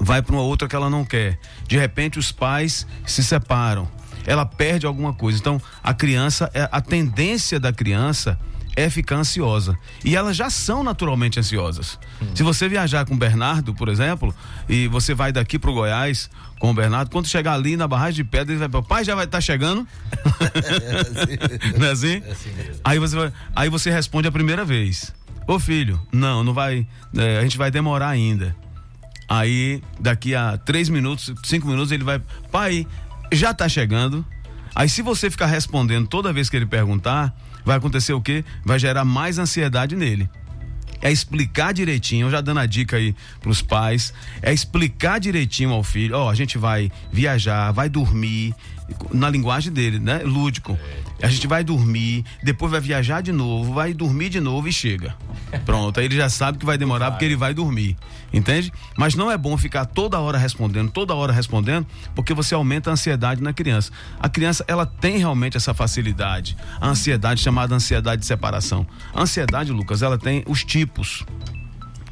[0.00, 1.38] vai para uma outra que ela não quer.
[1.66, 3.88] De repente os pais se separam.
[4.26, 5.38] ela perde alguma coisa.
[5.38, 8.38] Então, a criança, é- a tendência da criança
[8.80, 9.76] é ficar ansiosa.
[10.04, 11.98] E elas já são naturalmente ansiosas.
[12.34, 14.34] Se você viajar com o Bernardo, por exemplo,
[14.68, 18.24] e você vai daqui pro Goiás com o Bernardo, quando chegar ali na barragem de
[18.24, 19.86] pedra, ele vai falar, pai, já vai estar chegando?
[21.78, 22.22] Não é assim?
[22.84, 25.12] Aí você, vai- aí você responde a primeira vez.
[25.46, 26.86] Ô filho, não, não vai.
[27.16, 28.54] é, a gente vai demorar ainda.
[29.28, 32.20] Aí, daqui a três minutos, cinco minutos, ele vai.
[32.52, 32.86] Pai,
[33.32, 34.24] já tá chegando.
[34.74, 37.34] Aí, se você ficar respondendo toda vez que ele perguntar,
[37.70, 38.44] vai acontecer o quê?
[38.64, 40.28] Vai gerar mais ansiedade nele.
[41.00, 46.16] É explicar direitinho, já dando a dica aí pros pais, é explicar direitinho ao filho,
[46.16, 48.52] ó, a gente vai viajar, vai dormir,
[49.12, 50.18] na linguagem dele, né?
[50.24, 50.76] Lúdico.
[51.22, 55.16] A gente vai dormir, depois vai viajar de novo, vai dormir de novo e chega.
[55.64, 57.96] Pronto, aí ele já sabe que vai demorar porque ele vai dormir.
[58.32, 58.72] Entende?
[58.96, 61.84] Mas não é bom ficar toda hora respondendo, toda hora respondendo,
[62.14, 63.90] porque você aumenta a ansiedade na criança.
[64.20, 68.86] A criança, ela tem realmente essa facilidade, a ansiedade chamada ansiedade de separação.
[69.12, 71.24] A ansiedade, Lucas, ela tem os tipos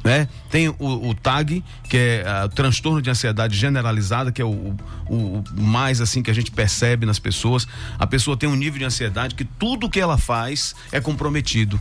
[0.01, 0.29] né?
[0.49, 0.75] Tem o,
[1.09, 4.73] o TAG, que é ah, o transtorno de ansiedade generalizada, que é o,
[5.09, 7.67] o- o mais assim que a gente percebe nas pessoas.
[7.99, 11.77] A pessoa tem um nível de ansiedade que tudo que ela faz é comprometido.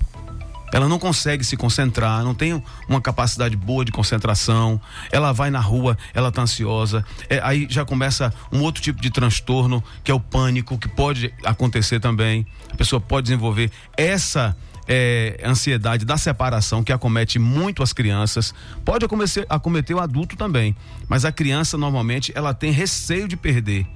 [0.73, 4.81] Ela não consegue se concentrar, não tem uma capacidade boa de concentração.
[5.11, 7.05] Ela vai na rua, ela tá ansiosa.
[7.29, 11.33] É, aí já começa um outro tipo de transtorno, que é o pânico, que pode
[11.45, 12.47] acontecer também.
[12.73, 14.57] A pessoa pode desenvolver essa
[14.89, 18.55] é, ansiedade da separação que acomete muito as crianças.
[18.85, 20.75] Pode acometer, acometer o adulto também.
[21.09, 23.87] Mas a criança, normalmente, ela tem receio de perder.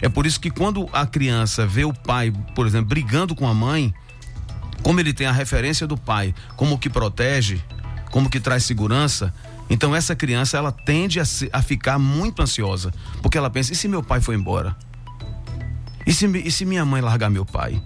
[0.00, 3.52] É por isso que quando a criança vê o pai, por exemplo, brigando com a
[3.52, 3.92] mãe,
[4.82, 7.60] como ele tem a referência do pai, como que protege,
[8.10, 9.32] como que traz segurança,
[9.68, 13.76] então essa criança ela tende a, se- a ficar muito ansiosa, porque ela pensa: e
[13.76, 14.76] se meu pai for embora?
[16.06, 17.80] E se, e se minha mãe largar meu pai?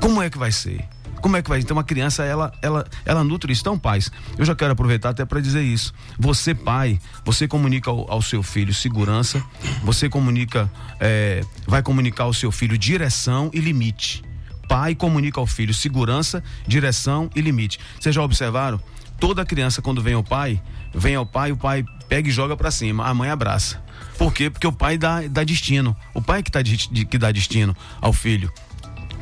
[0.00, 0.84] Como é que vai ser?
[1.22, 1.58] Como é que vai?
[1.58, 3.62] Então a criança ela ela ela nutre isso.
[3.62, 5.92] Então, pais, eu já quero aproveitar até para dizer isso.
[6.18, 9.42] Você pai, você comunica ao, ao seu filho segurança,
[9.82, 10.70] você comunica,
[11.00, 14.22] é, vai comunicar ao seu filho direção e limite.
[14.68, 17.78] Pai comunica ao filho segurança, direção e limite.
[18.00, 18.80] Vocês já observaram?
[19.18, 20.60] Toda criança quando vem ao pai,
[20.94, 23.82] vem ao pai, o pai pega e joga para cima, a mãe abraça.
[24.18, 24.50] Por quê?
[24.50, 25.96] Porque o pai dá, dá destino.
[26.14, 28.52] O pai que, tá, que dá destino ao filho.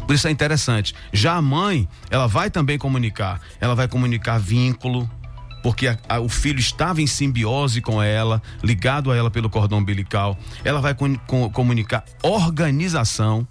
[0.07, 0.95] Por isso é interessante.
[1.13, 3.41] Já a mãe, ela vai também comunicar.
[3.61, 5.09] Ela vai comunicar vínculo,
[5.63, 9.79] porque a- a- o filho estava em simbiose com ela, ligado a ela pelo cordão
[9.79, 10.37] umbilical.
[10.65, 13.47] Ela vai com- com- comunicar organização,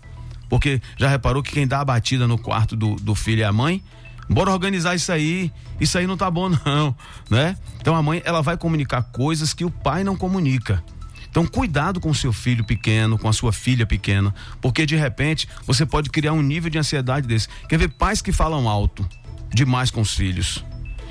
[0.54, 3.52] porque já reparou que quem dá a batida no quarto do, do filho é a
[3.52, 3.84] mãe?
[4.30, 5.52] Bora organizar isso aí.
[5.82, 6.96] Isso aí não tá bom, não,
[7.28, 7.58] né?
[7.82, 10.84] Então a mãe, ela vai comunicar coisas que o pai não comunica.
[11.28, 15.50] Então, cuidado com o seu filho pequeno, com a sua filha pequena, porque de repente
[15.66, 17.48] você pode criar um nível de ansiedade desse.
[17.68, 19.04] Quer ver pais que falam alto
[19.52, 20.64] demais com os filhos?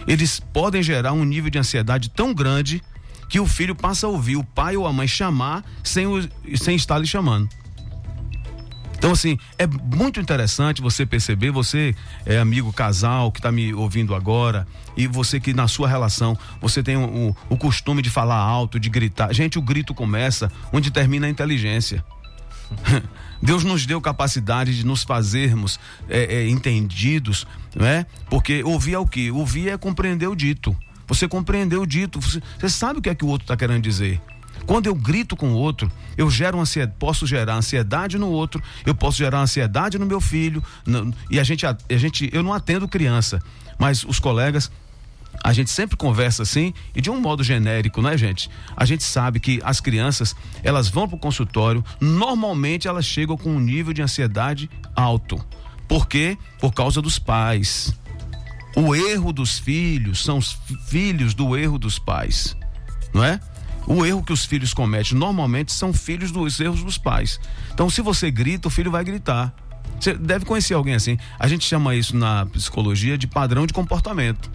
[0.06, 2.80] Eles podem gerar um nível de ansiedade tão grande
[3.28, 6.76] que o filho passa a ouvir o pai ou a mãe chamar sem, o- sem
[6.76, 7.48] estar lhe chamando.
[9.02, 11.92] Então, assim, é muito interessante você perceber, você
[12.24, 14.64] é amigo casal que está me ouvindo agora,
[14.96, 18.78] e você que na sua relação, você tem o, o- o costume de falar alto,
[18.78, 19.32] de gritar.
[19.32, 22.04] Gente, o grito começa onde termina a inteligência.
[23.42, 28.06] Deus nos deu capacidade de nos fazermos é, é, entendidos, não é?
[28.30, 29.32] Porque ouvir é o que?
[29.32, 30.76] Ouvir é compreender o dito.
[31.08, 33.82] Você compreendeu o dito, você, você sabe o que é que o outro está querendo
[33.82, 34.20] dizer.
[34.66, 38.94] Quando eu grito com o outro, eu gero ansiedade, posso gerar ansiedade no outro, eu
[38.94, 42.52] posso gerar ansiedade no meu filho, no- e a gente, a, a gente, eu não
[42.52, 43.40] atendo criança,
[43.78, 44.70] mas os colegas
[45.42, 48.48] a gente sempre conversa assim e de um modo genérico, né, gente?
[48.76, 53.58] A gente sabe que as crianças, elas vão pro consultório, normalmente elas chegam com um
[53.58, 55.44] nível de ansiedade alto.
[55.88, 56.38] Por quê?
[56.60, 57.92] Por causa dos pais.
[58.76, 62.56] O erro dos filhos são os fi- filhos do erro dos pais,
[63.12, 63.40] não é?
[63.86, 67.40] O erro que os filhos cometem normalmente são filhos dos erros dos pais.
[67.72, 69.52] Então, se você grita, o filho vai gritar.
[69.98, 71.16] Você deve conhecer alguém assim.
[71.38, 74.50] A gente chama isso na psicologia de padrão de comportamento.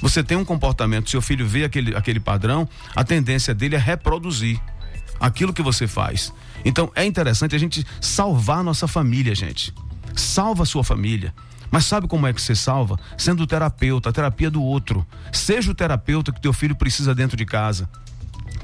[0.00, 4.60] Você tem um comportamento, seu filho vê aquele, aquele padrão, a tendência dele é reproduzir
[5.18, 6.32] aquilo que você faz.
[6.64, 9.72] Então é interessante a gente salvar a nossa família, gente.
[10.14, 11.34] Salva a sua família.
[11.70, 12.98] Mas sabe como é que você salva?
[13.16, 15.06] Sendo o terapeuta, a terapia do outro.
[15.32, 17.88] Seja o terapeuta que teu filho precisa dentro de casa.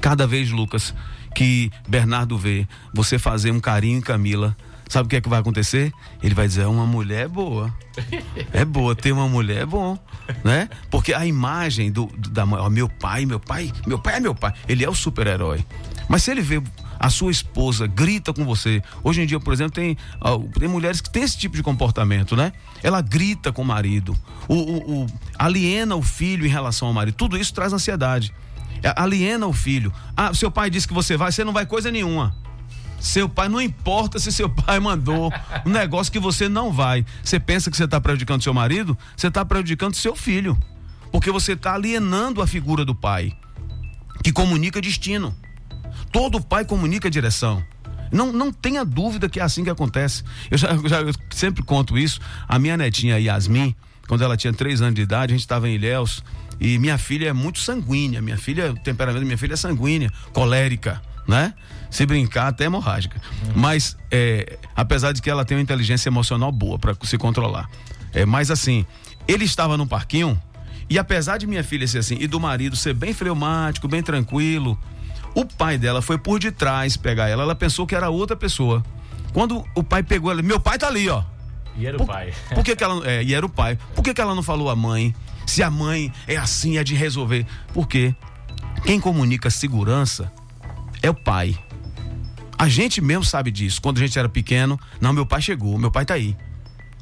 [0.01, 0.93] Cada vez, Lucas,
[1.35, 4.57] que Bernardo vê você fazer um carinho em Camila,
[4.89, 5.93] sabe o que é que vai acontecer?
[6.21, 7.73] Ele vai dizer: é uma mulher boa.
[8.53, 9.97] É boa, ter uma mulher é bom,
[10.43, 10.69] né?
[10.89, 14.19] Porque a imagem do, do- da mãe, ó, meu pai, meu pai, meu pai é
[14.19, 14.53] meu pai.
[14.67, 15.65] Ele é o super-herói.
[16.09, 16.61] Mas se ele vê
[16.99, 18.81] a sua esposa grita com você.
[19.03, 19.97] Hoje em dia, por exemplo, tem,
[20.59, 22.51] tem mulheres que têm esse tipo de comportamento, né?
[22.83, 24.15] Ela grita com o marido,
[24.47, 27.15] o, o- o- aliena o filho em relação ao marido.
[27.15, 28.33] Tudo isso traz ansiedade.
[28.95, 29.93] Aliena o filho.
[30.15, 32.35] Ah, seu pai disse que você vai, você não vai coisa nenhuma.
[32.99, 35.33] Seu pai, não importa se seu pai mandou
[35.65, 37.03] um negócio que você não vai.
[37.23, 38.97] Você pensa que você está prejudicando seu marido?
[39.17, 40.57] Você está prejudicando seu filho.
[41.11, 43.35] Porque você está alienando a figura do pai,
[44.23, 45.35] que comunica destino.
[46.11, 47.63] Todo pai comunica direção.
[48.11, 50.23] Não, não tenha dúvida que é assim que acontece.
[50.49, 52.19] Eu, já, já- eu sempre conto isso.
[52.47, 53.75] A minha netinha Yasmin,
[54.07, 56.23] quando ela tinha três anos de idade, a gente estava em Ilhéus
[56.61, 58.21] e minha filha é muito sanguínea.
[58.21, 61.55] Minha filha, o temperamento da minha filha é sanguínea, colérica, né?
[61.89, 63.19] Se brincar, até hemorrágica.
[63.55, 67.67] Mas, é, apesar de que ela tem uma inteligência emocional boa para se controlar.
[68.13, 68.85] É, mas assim,
[69.27, 70.39] ele estava no parquinho
[70.87, 74.77] e apesar de minha filha ser assim e do marido ser bem fleumático, bem tranquilo,
[75.33, 77.41] o pai dela foi por detrás pegar ela.
[77.41, 78.83] Ela pensou que era outra pessoa.
[79.33, 81.23] Quando o pai pegou ela, meu pai tá ali, ó.
[81.75, 82.33] E era o Por, pai.
[82.53, 83.07] por que, que ela.
[83.09, 83.79] É, e era o pai.
[83.95, 85.15] Por que, que ela não falou a mãe?
[85.45, 87.45] Se a mãe é assim, é de resolver.
[87.73, 88.15] Por quê?
[88.83, 90.31] Quem comunica segurança
[91.01, 91.57] é o pai.
[92.57, 93.81] A gente mesmo sabe disso.
[93.81, 96.35] Quando a gente era pequeno, não, meu pai chegou, meu pai tá aí.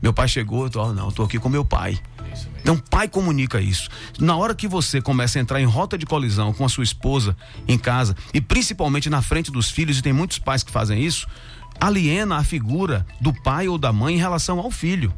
[0.01, 1.99] Meu pai chegou, eu tô, não, eu tô aqui com meu pai.
[2.61, 3.89] Então, pai comunica isso.
[4.19, 7.35] Na hora que você começa a entrar em rota de colisão com a sua esposa
[7.67, 11.27] em casa, e principalmente na frente dos filhos, e tem muitos pais que fazem isso,
[11.79, 15.13] aliena a figura do pai ou da mãe em relação ao filho.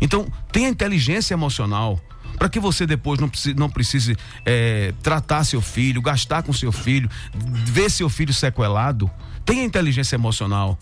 [0.00, 2.00] Então, tenha inteligência emocional
[2.38, 4.16] para que você depois não precise, não precise
[4.46, 9.10] eh, tratar seu filho, gastar com seu filho, ver seu filho sequelado.
[9.44, 10.78] Tenha inteligência emocional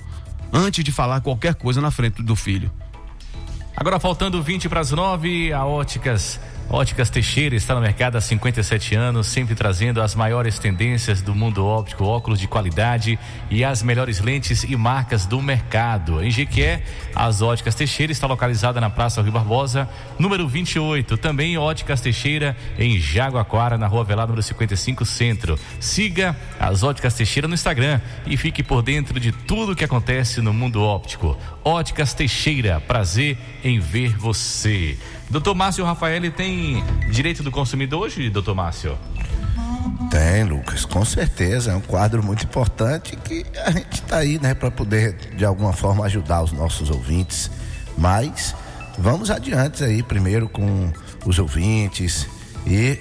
[0.53, 2.71] antes de falar qualquer coisa na frente do filho.
[3.77, 8.97] Agora faltando 20 para as 9, a Óticas Óticas Teixeira está no mercado há 57
[8.97, 13.17] anos, sempre trazendo as maiores tendências do mundo óptico, óculos de qualidade
[13.49, 16.23] e as melhores lentes e marcas do mercado.
[16.25, 16.83] Em Jequié,
[17.15, 19.89] as Óticas Teixeira está localizada na Praça Rio Barbosa,
[20.19, 21.17] número 28.
[21.17, 25.57] Também Óticas Teixeira em Jaguaquara, na Rua Velar, número 55, Centro.
[25.79, 30.53] Siga as Óticas Teixeira no Instagram e fique por dentro de tudo que acontece no
[30.53, 31.39] mundo óptico.
[31.63, 34.99] Óticas Teixeira, prazer em ver você.
[35.29, 38.97] Doutor Márcio Rafael tem direito do consumidor hoje, doutor Márcio?
[40.11, 41.73] Tem, Lucas, com certeza.
[41.73, 45.73] É um quadro muito importante que a gente está aí, né, para poder de alguma
[45.73, 47.51] forma ajudar os nossos ouvintes.
[47.99, 48.55] Mas
[48.99, 50.93] vamos adiante aí, primeiro com
[51.25, 52.29] os ouvintes
[52.67, 52.99] e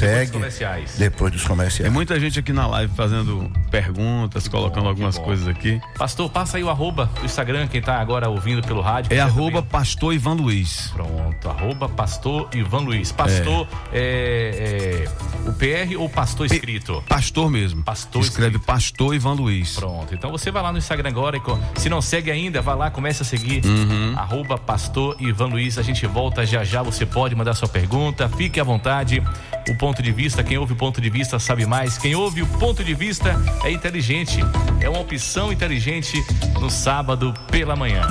[0.00, 0.94] segue comerciais.
[0.98, 1.92] depois dos Tem comerciais.
[1.92, 5.26] muita gente aqui na live fazendo perguntas, colocando bom, algumas que bom.
[5.26, 5.80] coisas aqui.
[5.96, 9.12] Pastor, passa aí o arroba do Instagram, quem tá agora ouvindo pelo rádio.
[9.12, 9.70] É arroba também.
[9.70, 10.90] pastor Ivan Luiz.
[10.92, 13.12] Pronto, arroba pastor Ivan Luiz.
[13.12, 17.02] Pastor é, é, o PR ou pastor escrito?
[17.08, 17.82] Pastor mesmo.
[17.82, 18.66] Pastor Escreve escrito.
[18.66, 19.76] pastor Ivan Luiz.
[19.76, 22.90] Pronto, então você vai lá no Instagram agora e se não segue ainda, vai lá,
[22.90, 23.64] comece a seguir.
[23.64, 24.14] Uhum.
[24.16, 25.78] Arroba Pastor Ivan Luiz.
[25.78, 26.82] A gente volta já já.
[26.82, 29.22] Você pode mandar sua pergunta, fique à vontade.
[29.68, 31.98] O ponto de vista, quem ouve o ponto de vista sabe mais.
[31.98, 34.38] Quem ouve o ponto de vista é inteligente.
[34.80, 36.22] É uma opção inteligente
[36.60, 38.02] no sábado pela manhã.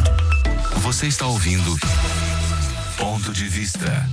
[0.77, 1.77] Você está ouvindo
[2.97, 4.07] Ponto de Vista.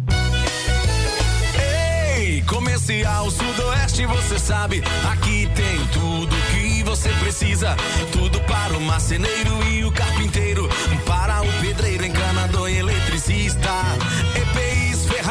[2.16, 7.76] Ei, Comercial Sudoeste, você sabe, aqui tem tudo que você precisa.
[8.12, 10.68] Tudo para o marceneiro e o carpinteiro,
[11.04, 13.70] para o pedreiro, encanador e eletricista.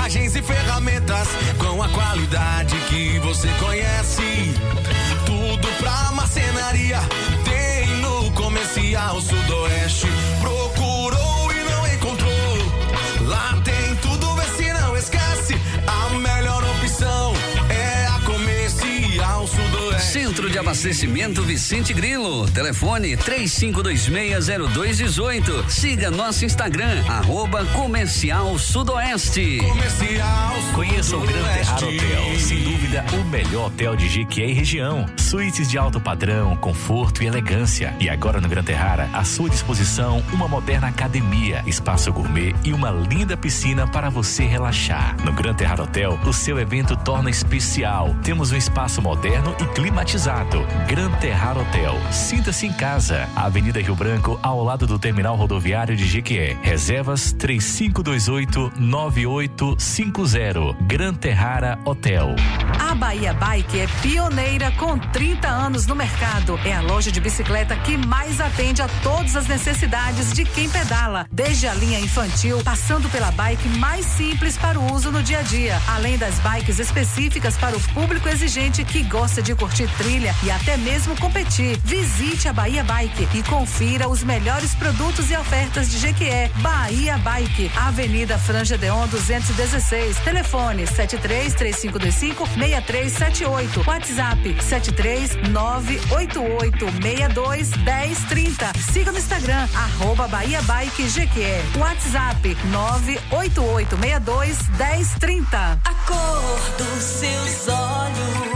[0.05, 1.27] Ferragens e ferramentas
[1.57, 4.53] com a qualidade que você conhece.
[5.25, 6.99] Tudo pra marcenaria
[7.43, 10.05] tem no Comercial Sudoeste.
[10.39, 13.27] Procurou e não encontrou.
[13.27, 15.55] Lá tem tudo, vê se não esquece.
[15.87, 17.33] A melhor opção
[17.67, 20.24] é a Comercial Sudoeste.
[20.45, 22.45] Centro de Abastecimento Vicente Grilo.
[22.49, 25.69] Telefone 35260218.
[25.69, 29.57] Siga nosso Instagram, arroba Comercial Sudoeste.
[29.57, 32.05] Comercial Conheça o Gran Terrar Sudoeste.
[32.05, 35.07] Hotel, sem dúvida o melhor hotel de Jequié e região.
[35.17, 37.95] Suítes de alto padrão, conforto e elegância.
[37.99, 42.91] E agora no Gran Terrara, à sua disposição, uma moderna academia, espaço gourmet e uma
[42.91, 45.17] linda piscina para você relaxar.
[45.23, 48.15] No Gran Terrar Hotel, o seu evento torna especial.
[48.21, 50.34] Temos um espaço moderno e climatizado.
[50.85, 51.97] Gran Terrar Hotel.
[52.11, 53.29] Sinta-se em casa.
[53.37, 56.57] Avenida Rio Branco, ao lado do terminal rodoviário de Jequié.
[56.61, 60.75] Reservas 3528 9850.
[60.81, 62.35] Gran Terrara Hotel.
[62.77, 66.59] A Bahia Bike é pioneira com 30 anos no mercado.
[66.65, 71.25] É a loja de bicicleta que mais atende a todas as necessidades de quem pedala,
[71.31, 75.43] desde a linha infantil, passando pela bike mais simples para o uso no dia a
[75.43, 80.51] dia, além das bikes específicas para o público exigente que gosta de curtir trilha e
[80.51, 81.77] até mesmo competir.
[81.83, 86.49] Visite a Bahia Bike e confira os melhores produtos e ofertas de Jequié.
[86.57, 90.17] Bahia Bike, Avenida Franja Deon 216.
[90.19, 93.83] Telefone 73 3525 6378.
[93.87, 98.73] WhatsApp 73 988 62 1030.
[98.91, 101.61] Siga no Instagram, arroba Bahia Bike Jequié.
[101.77, 105.79] WhatsApp 988 62 1030.
[105.83, 108.54] A cor dos seus olhos,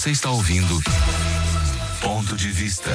[0.00, 0.10] você.
[0.10, 0.82] Está ouvindo
[2.00, 2.90] Ponto de Vista.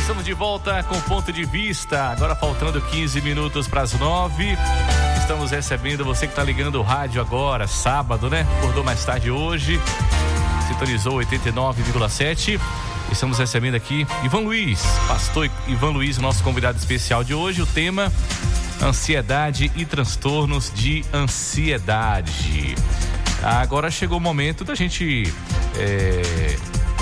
[0.00, 2.10] Estamos de volta com ponto de vista.
[2.10, 4.58] Agora faltando 15 minutos para as 9.
[5.18, 8.46] Estamos recebendo você que está ligando o rádio agora, sábado, né?
[8.58, 9.80] Acordou mais tarde hoje.
[10.68, 12.60] Sintonizou 89,7.
[13.10, 17.62] Estamos recebendo aqui Ivan Luiz, pastor Ivan Luiz, nosso convidado especial de hoje.
[17.62, 18.12] O tema
[18.82, 22.74] ansiedade e transtornos de ansiedade.
[23.42, 25.32] Agora chegou o momento da gente
[25.78, 26.56] é,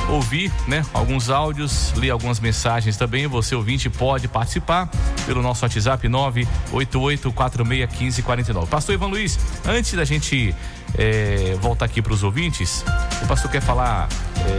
[0.08, 3.26] ouvir, né, alguns áudios, ler algumas mensagens também.
[3.26, 4.88] Você ouvinte pode participar
[5.26, 8.66] pelo nosso WhatsApp 988461549.
[8.68, 10.54] Pastor Ivan Luiz, antes da gente
[10.96, 12.84] é, voltar aqui para os ouvintes,
[13.22, 14.08] o pastor quer falar?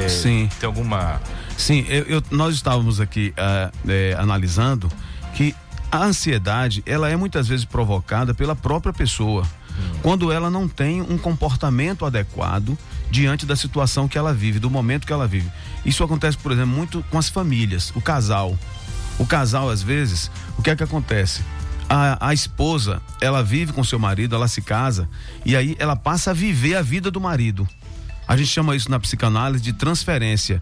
[0.04, 0.50] é, Sim.
[0.60, 1.22] Tem alguma?
[1.58, 4.90] Sim, eu, eu- nós estávamos aqui ah, eh, analisando
[5.36, 5.56] que
[5.92, 9.44] a ansiedade ela é muitas vezes provocada pela própria pessoa
[10.02, 12.78] quando ela não tem um comportamento adequado
[13.10, 15.52] diante da situação que ela vive, do momento que ela vive.
[15.86, 18.58] Isso acontece, por exemplo, muito com as famílias, o casal.
[19.18, 21.42] O casal, às vezes, o que é que acontece?
[21.88, 25.08] A, a esposa, ela vive com seu marido, ela se casa
[25.46, 27.68] e aí ela passa a viver a vida do marido.
[28.28, 30.62] A gente chama isso na psicanálise de transferência.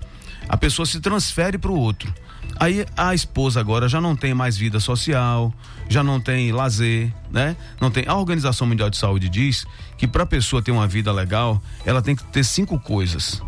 [0.50, 2.14] A pessoa se transfere para o outro.
[2.60, 5.54] Aí a esposa agora já não tem mais vida social,
[5.90, 7.56] já não tem lazer, né?
[7.82, 8.06] Não tem.
[8.08, 9.66] A Organização Mundial de Saúde diz
[9.98, 13.42] que para a pessoa ter uma vida legal, ela tem que ter cinco coisas: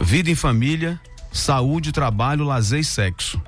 [0.00, 1.00] vida em família,
[1.32, 3.40] saúde, trabalho, lazer e sexo.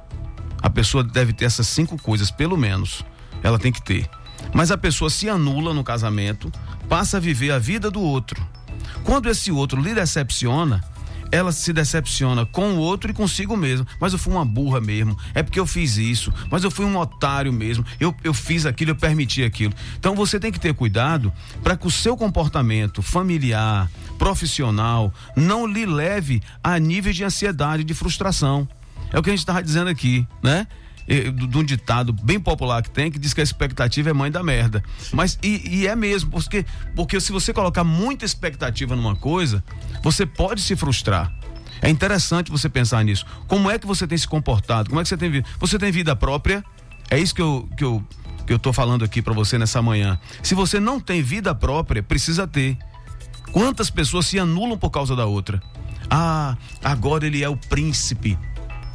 [0.60, 3.04] A pessoa deve ter essas cinco coisas, pelo menos.
[3.42, 4.08] Ela tem que ter.
[4.52, 6.50] Mas a pessoa se anula no casamento,
[6.88, 8.44] passa a viver a vida do outro.
[9.04, 10.82] Quando esse outro lhe decepciona,
[11.30, 13.86] ela se decepciona com o outro e consigo mesmo.
[14.00, 15.16] Mas eu fui uma burra mesmo.
[15.34, 16.32] É porque eu fiz isso.
[16.50, 17.84] Mas eu fui um otário mesmo.
[17.98, 19.72] Eu, eu fiz aquilo, eu permiti aquilo.
[19.98, 25.86] Então você tem que ter cuidado para que o seu comportamento familiar, profissional, não lhe
[25.86, 28.68] leve a níveis de ansiedade, de frustração.
[29.12, 30.66] É o que a gente estava dizendo aqui, né?
[31.30, 34.30] Do- de um ditado bem popular que tem, que diz que a expectativa é mãe
[34.30, 34.82] da merda.
[35.12, 39.64] Mas, e, e é mesmo, porque, porque se você colocar muita expectativa numa coisa,
[40.02, 41.32] você pode se frustrar.
[41.80, 43.24] É interessante você pensar nisso.
[43.46, 44.88] Como é que você tem se comportado?
[44.90, 45.48] Como é que você tem vida?
[45.60, 46.64] Você tem vida própria?
[47.08, 48.04] É isso que eu, que eu,
[48.46, 50.18] que eu tô falando aqui para você nessa manhã.
[50.42, 52.76] Se você não tem vida própria, precisa ter.
[53.52, 55.62] Quantas pessoas se anulam por causa da outra?
[56.10, 58.36] Ah, agora ele é o príncipe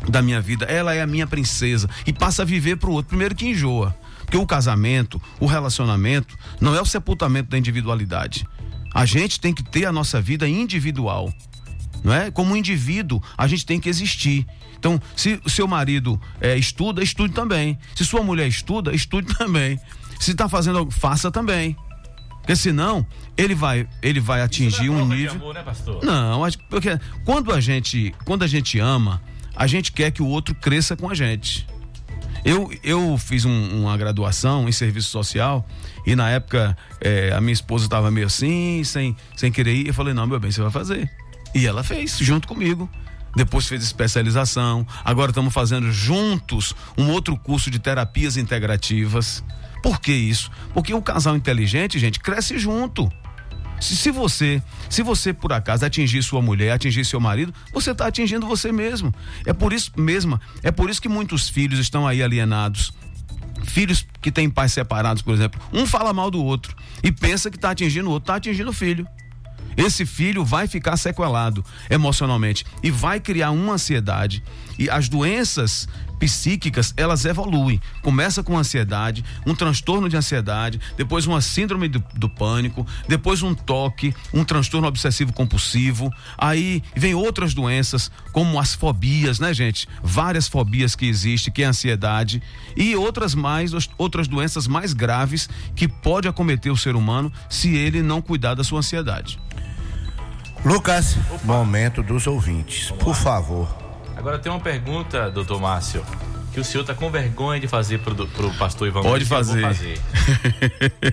[0.09, 3.09] da minha vida, ela é a minha princesa e passa a viver pro outro.
[3.09, 8.47] Primeiro que enjoa, porque o casamento, o relacionamento não é o sepultamento da individualidade.
[8.93, 11.33] A gente tem que ter a nossa vida individual,
[12.03, 12.29] não é?
[12.29, 14.45] Como indivíduo, a gente tem que existir.
[14.77, 17.77] Então, se o seu marido eh, estuda, estude também.
[17.95, 19.79] Se sua mulher estuda, estude também.
[20.19, 21.75] Se está fazendo, algo, faça também.
[22.41, 25.35] Porque senão ele vai, ele vai atingir um prova de nível.
[25.35, 26.03] amor, né, pastor?
[26.03, 29.21] Não, acho que- porque quando a gente, quando a gente ama,
[29.55, 31.67] a gente quer que o outro cresça com a gente.
[32.45, 35.65] Eu, eu fiz um- uma graduação em serviço social
[36.05, 39.87] e na época eh, a minha esposa estava meio assim, sem, sem querer ir.
[39.87, 41.09] Eu falei, não, meu bem, você vai fazer.
[41.55, 42.89] E ela fez, junto comigo.
[43.35, 44.85] Depois fez especialização.
[45.05, 49.43] Agora estamos fazendo juntos um outro curso de terapias integrativas.
[49.81, 50.51] Por que isso?
[50.73, 53.09] Porque o casal inteligente, gente, cresce junto.
[53.79, 58.07] Se, se você, se você por acaso atingir sua mulher, atingir seu marido, você está
[58.07, 59.13] atingindo você mesmo.
[59.45, 62.93] É por isso mesmo, é por isso que muitos filhos estão aí alienados.
[63.65, 67.57] Filhos que têm pais separados, por exemplo, um fala mal do outro e pensa que
[67.57, 69.07] está atingindo o outro, está atingindo o filho.
[69.75, 74.43] Esse filho vai ficar sequelado emocionalmente e vai criar uma ansiedade.
[74.77, 75.87] E as doenças
[76.19, 77.81] psíquicas, elas evoluem.
[78.01, 83.53] Começa com ansiedade, um transtorno de ansiedade, depois uma síndrome do, do pânico, depois um
[83.53, 86.11] toque, um transtorno obsessivo compulsivo.
[86.37, 89.87] Aí vem outras doenças, como as fobias, né, gente?
[90.01, 92.41] Várias fobias que existem, que é a ansiedade,
[92.75, 98.01] e outras mais, outras doenças mais graves que pode acometer o ser humano se ele
[98.01, 99.39] não cuidar da sua ansiedade.
[100.65, 103.82] Lucas, momento dos ouvintes, por favor.
[104.23, 106.01] Agora tem uma pergunta, doutor Márcio,
[106.53, 109.99] que o senhor tá com vergonha de fazer pro, pro pastor Ivan Pode vou fazer.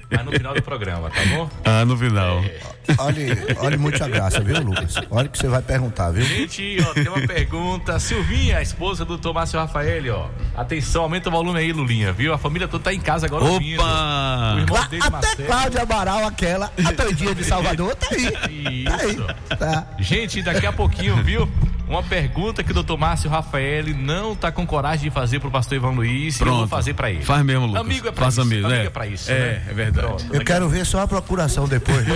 [0.08, 1.50] Mas no final do programa, tá bom?
[1.64, 2.38] Ah, no final.
[2.38, 2.60] É.
[2.98, 4.94] Olhe, olhe muita graça, viu, Lucas?
[5.10, 6.24] Olha o que você vai perguntar, viu?
[6.24, 7.98] Gente, ó, tem uma pergunta.
[7.98, 9.32] Silvinha, a esposa do Dr.
[9.32, 10.28] Márcio Rafael, ó.
[10.56, 12.32] Atenção, aumenta o volume aí, Lulinha, viu?
[12.32, 13.80] A família toda tá em casa agora ouvindo.
[13.80, 14.54] Opa!
[14.54, 15.48] O irmão dele, até Marcelo.
[15.48, 18.30] Cláudia Amaral, aquela, a doidinha de Salvador, tá aí.
[18.30, 18.84] Tá aí.
[19.10, 19.26] Isso.
[19.58, 19.86] Tá.
[19.98, 21.50] Gente, daqui a pouquinho, viu?
[21.90, 25.74] Uma pergunta que o doutor Márcio Rafael não tá com coragem de fazer pro pastor
[25.74, 26.70] Ivan Luiz e eu vou Pronto.
[26.70, 27.24] fazer pra ele.
[27.24, 27.80] Faz mesmo, Lucas.
[27.80, 28.48] Amigo é pra Faça isso.
[28.48, 28.86] mesmo, amigo é.
[28.86, 29.28] é pra isso.
[29.28, 29.62] É, né?
[29.68, 30.06] é verdade.
[30.06, 32.06] Pronto, Eu daqui- quero ver só a procuração depois?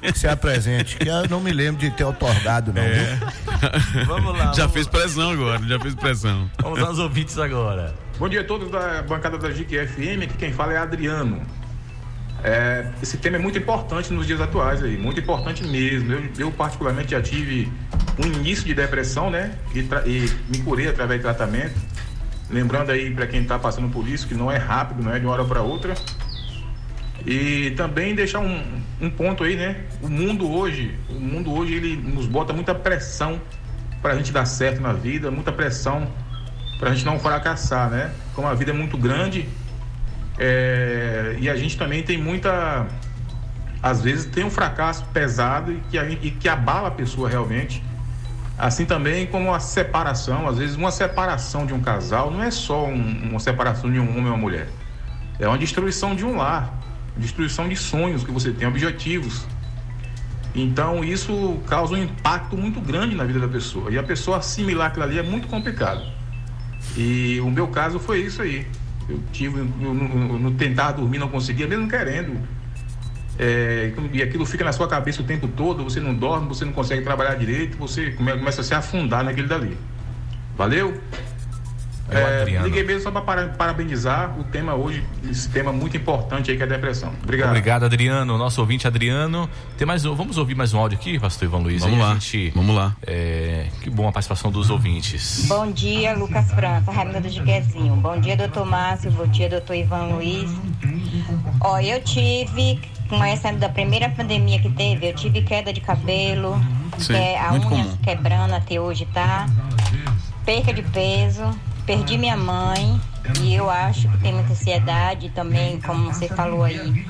[0.00, 4.04] Que se apresente, que eu não me lembro de ter otorgado, não, viu?
[4.06, 4.52] Vamos lá.
[4.52, 6.48] Já vamos fez pressão agora, já fez pressão.
[6.62, 7.92] Vamos aos ouvintes agora.
[8.16, 11.42] Bom dia a todos da bancada da GQ FM, aqui quem fala é Adriano.
[12.44, 16.12] É, esse tema é muito importante nos dias atuais aí, muito importante mesmo.
[16.12, 17.70] Eu, eu particularmente já tive
[18.22, 19.52] um início de depressão, né?
[19.74, 21.74] E, e me curei através de tratamento.
[22.48, 25.26] Lembrando aí para quem está passando por isso que não é rápido, não é de
[25.26, 25.94] uma hora para outra.
[27.26, 28.62] E também deixar um,
[29.00, 29.84] um ponto aí, né?
[30.02, 33.40] O mundo hoje, o mundo hoje ele nos bota muita pressão
[34.02, 36.10] para a gente dar certo na vida, muita pressão
[36.78, 38.10] para a gente não fracassar, né?
[38.34, 39.46] Como a vida é muito grande
[40.42, 42.86] é, e a gente também tem muita,
[43.82, 47.82] às vezes tem um fracasso pesado e que, a e que abala a pessoa realmente.
[48.60, 52.86] Assim também como a separação, às vezes uma separação de um casal não é só
[52.86, 54.68] um- uma separação de um homem ou uma mulher,
[55.38, 56.78] é uma destruição de um lar,
[57.16, 59.46] destruição de sonhos que você tem, objetivos.
[60.54, 63.90] Então isso causa um impacto muito grande na vida da pessoa.
[63.90, 66.02] E a pessoa assimilar aquilo ali é muito complicado.
[66.94, 68.66] E o meu caso foi isso aí.
[69.08, 72.38] Eu tive, no tentar dormir, não conseguia, mesmo querendo.
[73.42, 76.72] É, e aquilo fica na sua cabeça o tempo todo, você não dorme, você não
[76.74, 79.78] consegue trabalhar direito, você come- começa a se afundar naquele dali.
[80.58, 81.00] Valeu?
[82.12, 82.66] É É, Adriano.
[82.66, 86.66] liguei mesmo só para parabenizar o tema hoje, esse tema muito importante aí que é
[86.66, 87.12] a depressão.
[87.22, 87.48] Obrigado.
[87.50, 88.36] Obrigado, Adriano.
[88.36, 89.48] Nosso ouvinte Adriano.
[89.78, 91.80] Tem mais um, vamos ouvir mais um áudio aqui, pastor Ivan Luiz?
[91.82, 92.96] Vamos Aí a lá, gente- vamos lá.
[93.06, 95.46] É, que bom a participação dos ouvintes.
[95.46, 97.94] Bom dia, Lucas França, Raimundo de Quezinho.
[97.96, 99.10] Bom dia, doutor Márcio.
[99.12, 100.50] Bom dia, doutor Ivan Luiz.
[101.60, 102.80] Ó, eu tive,
[103.10, 106.56] com essa da primeira pandemia que teve, eu tive queda de cabelo,
[106.96, 107.96] Sim, que é a unha comum.
[108.02, 109.46] quebrando até hoje, tá?
[110.44, 111.42] Perca de peso,
[111.84, 113.00] perdi minha mãe
[113.40, 117.04] e eu acho que tem muita ansiedade também, como você falou aí.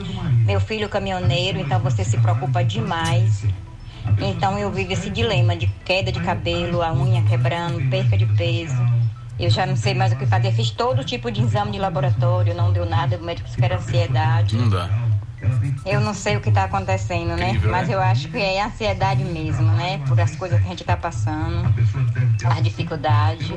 [0.47, 3.45] Meu filho caminhoneiro, então você se preocupa demais.
[4.19, 8.75] Então eu vivo esse dilema de queda de cabelo, a unha quebrando, perca de peso.
[9.39, 10.53] Eu já não sei mais o que fazer.
[10.53, 13.17] Fiz todo tipo de exame de laboratório, não deu nada.
[13.17, 14.57] O médico disse que era ansiedade.
[14.57, 14.89] Não dá.
[15.87, 17.59] Eu não sei o que está acontecendo, né?
[17.65, 17.95] Mas né?
[17.95, 20.01] eu acho que é ansiedade mesmo, né?
[20.07, 21.73] Por as coisas que a gente está passando,
[22.45, 23.51] as dificuldades.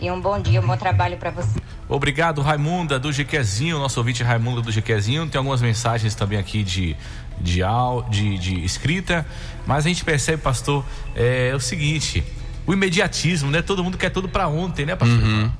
[0.00, 1.58] E um bom dia, um bom trabalho para você.
[1.88, 5.26] Obrigado, Raimunda do Jequezinho, nosso ouvinte Raimunda do Jequezinho.
[5.28, 6.96] Tem algumas mensagens também aqui de,
[7.40, 7.62] de,
[8.10, 9.26] de, de escrita,
[9.66, 10.84] mas a gente percebe, pastor,
[11.16, 12.22] é, o seguinte:
[12.66, 13.62] o imediatismo, né?
[13.62, 15.18] Todo mundo quer tudo para ontem, né, pastor?
[15.18, 15.50] Uhum.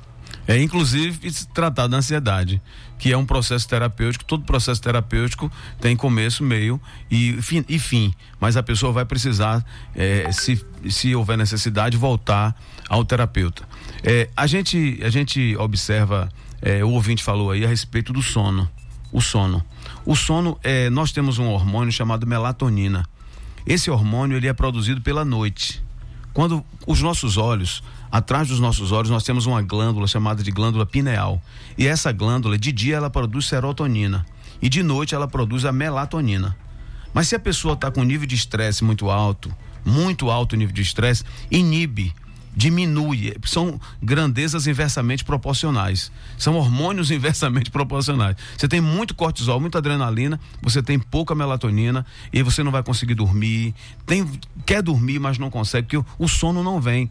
[0.47, 2.61] É inclusive se tratar da ansiedade,
[2.97, 4.25] que é um processo terapêutico.
[4.25, 7.63] Todo processo terapêutico tem começo, meio e fim.
[7.67, 9.63] E fim mas a pessoa vai precisar,
[9.95, 12.55] eh, se, se houver necessidade, voltar
[12.89, 13.67] ao terapeuta.
[14.03, 16.27] Eh, a, gente, a gente observa,
[16.61, 18.69] eh, o ouvinte falou aí a respeito do sono.
[19.11, 19.63] O sono.
[20.05, 23.05] O sono, eh, nós temos um hormônio chamado melatonina.
[23.65, 25.83] Esse hormônio ele é produzido pela noite.
[26.33, 30.85] Quando os nossos olhos, atrás dos nossos olhos, nós temos uma glândula chamada de glândula
[30.85, 31.41] pineal.
[31.77, 34.25] E essa glândula, de dia, ela produz serotonina.
[34.61, 36.55] E de noite, ela produz a melatonina.
[37.13, 39.53] Mas se a pessoa está com nível de estresse muito alto,
[39.85, 42.13] muito alto nível de estresse, inibe,
[42.55, 43.33] diminui.
[43.45, 46.11] São grandezas inversamente proporcionais.
[46.37, 48.35] São hormônios inversamente proporcionais.
[48.57, 53.15] Você tem muito cortisol, muita adrenalina, você tem pouca melatonina e você não vai conseguir
[53.15, 53.73] dormir.
[54.05, 54.29] Tem,
[54.65, 57.09] quer dormir, mas não consegue, porque o sono não vem.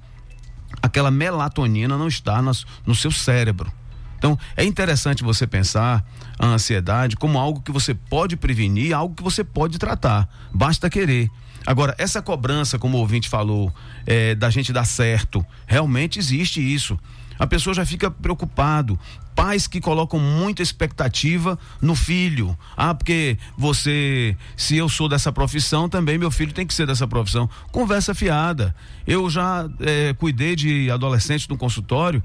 [0.83, 3.73] Aquela melatonina não está nas- no seu cérebro.
[4.19, 6.05] Então, é interessante você pensar
[6.39, 10.29] a ansiedade como algo que você pode prevenir, algo que você pode tratar.
[10.53, 11.31] Basta querer.
[11.67, 13.73] Agora, essa cobrança, como o ouvinte falou,
[14.07, 16.99] é, da gente dar certo, realmente existe isso.
[17.41, 19.01] A pessoa já fica preocupado.
[19.35, 22.55] Pais que colocam muita expectativa no filho.
[22.77, 27.09] Ah, porque você, se eu sou dessa profissão, também meu filho tem que ser dessa
[27.09, 27.49] profissão.
[27.73, 28.77] Conversa fiada.
[29.07, 32.23] Eu já eh, cuidei de adolescentes no consultório,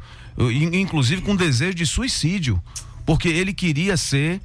[0.73, 2.61] inclusive com desejo de suicídio,
[3.05, 4.41] porque ele queria ser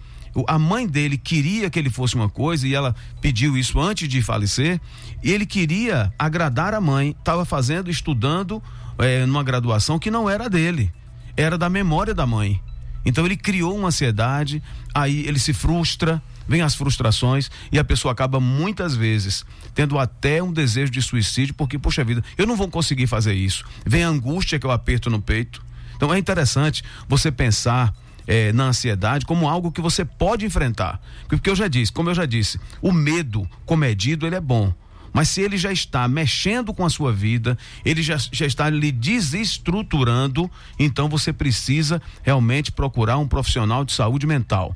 [0.47, 4.23] a mãe dele queria que ele fosse uma coisa e ela pediu isso antes de
[4.23, 4.81] falecer.
[5.21, 8.63] E ele queria agradar a mãe, estava fazendo, estudando
[9.01, 10.93] eh, numa graduação que não era dele,
[11.37, 12.61] era da memória da mãe.
[13.05, 14.63] Então ele criou uma ansiedade,
[14.95, 19.45] aí ele se frustra, vem as frustrações e a pessoa acaba muitas vezes
[19.75, 23.65] tendo até um desejo de suicídio, porque, poxa vida, eu não vou conseguir fazer isso.
[23.87, 25.63] Vem a angústia que eu aperto no peito.
[25.97, 27.95] Então é interessante você pensar
[28.27, 31.01] eh, na ansiedade como algo que você pode enfrentar.
[31.29, 34.75] Porque eu já disse, como eu já disse, o medo comedido ele é bom.
[35.13, 38.93] Mas se ele já está mexendo com a sua vida, ele já, já está lhe
[38.93, 44.75] desestruturando, então você precisa realmente procurar um profissional de saúde mental.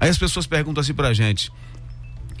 [0.00, 1.52] Aí as pessoas perguntam assim pra gente: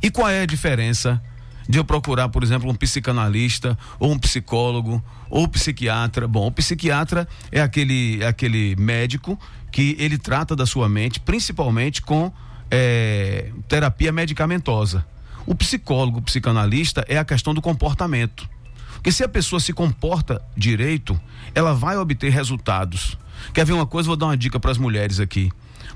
[0.02, 1.22] e qual é a diferença
[1.68, 6.28] de eu procurar, por exemplo, um psicanalista ou um psicólogo ou psiquiatra?
[6.28, 9.38] Bom, o psiquiatra é aquele, é aquele médico
[9.72, 12.32] que ele trata da sua mente, principalmente com
[12.70, 15.06] eh, terapia medicamentosa.
[15.46, 18.48] O psicólogo, o psicanalista é a questão do comportamento.
[18.94, 21.20] Porque se a pessoa se comporta direito,
[21.54, 23.18] ela vai obter resultados.
[23.52, 24.06] Quer ver uma coisa?
[24.06, 25.50] Vou dar uma dica para as mulheres aqui.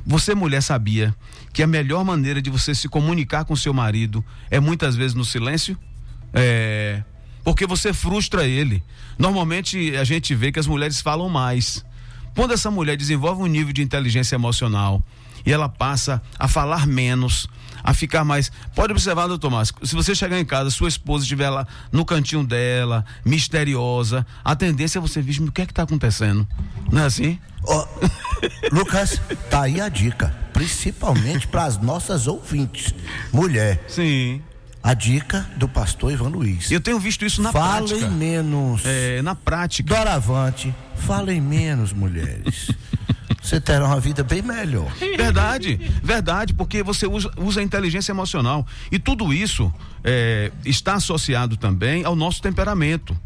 [0.07, 1.15] Você, mulher, sabia
[1.53, 5.25] que a melhor maneira de você se comunicar com seu marido é muitas vezes no
[5.25, 5.77] silêncio?
[6.33, 7.03] É.
[7.43, 8.83] Porque você frustra ele.
[9.19, 11.85] Normalmente a gente vê que as mulheres falam mais.
[12.35, 15.03] Quando essa mulher desenvolve um nível de inteligência emocional
[15.45, 17.49] e ela passa a falar menos,
[17.83, 18.51] a ficar mais.
[18.75, 22.45] Pode observar, doutor Márcio, se você chegar em casa, sua esposa estiver lá no cantinho
[22.45, 26.47] dela, misteriosa, a tendência é você ver, o que é que está acontecendo?
[26.91, 27.39] Não é assim?
[27.65, 27.87] Ó,
[28.73, 29.21] Lucas,
[29.51, 32.95] tá aí a dica, principalmente para as nossas ouvintes,
[33.33, 33.85] mulher.
[33.89, 34.43] Sim.
[34.81, 36.71] A dica do pastor Ivan Luiz.
[36.71, 38.11] Eu tenho visto isso na Falem prática.
[38.11, 38.83] menos.
[38.85, 39.95] É, na prática.
[39.95, 42.71] Doravante, falem menos, mulheres.
[43.41, 44.91] Você terá uma vida bem melhor.
[45.17, 48.67] Verdade, verdade, porque você usa, usa a inteligência emocional.
[48.91, 49.73] E tudo isso
[50.03, 53.17] é, está associado também ao nosso temperamento.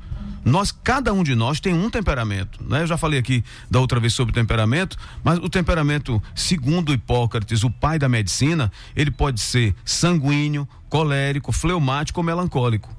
[0.44, 2.82] Nós, cada um de nós tem um temperamento, né?
[2.82, 7.70] Eu já falei aqui da outra vez sobre temperamento, mas o temperamento, segundo Hipócrates, o
[7.70, 12.94] pai da medicina, ele pode ser sanguíneo, colérico, fleumático ou melancólico.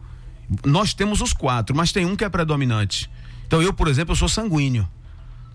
[0.66, 3.10] Nós temos os quatro, mas tem um que é predominante.
[3.46, 4.88] Então eu, por exemplo, eu sou sanguíneo.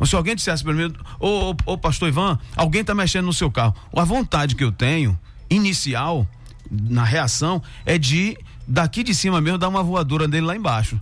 [0.06, 3.50] Se alguém dissesse para mim, ô, ô, ô pastor Ivan, alguém está mexendo no seu
[3.50, 3.74] carro.
[3.94, 5.18] A vontade que eu tenho,
[5.50, 6.26] inicial,
[6.70, 8.36] na reação, é de
[8.66, 11.00] daqui de cima mesmo dar uma voadora nele lá embaixo.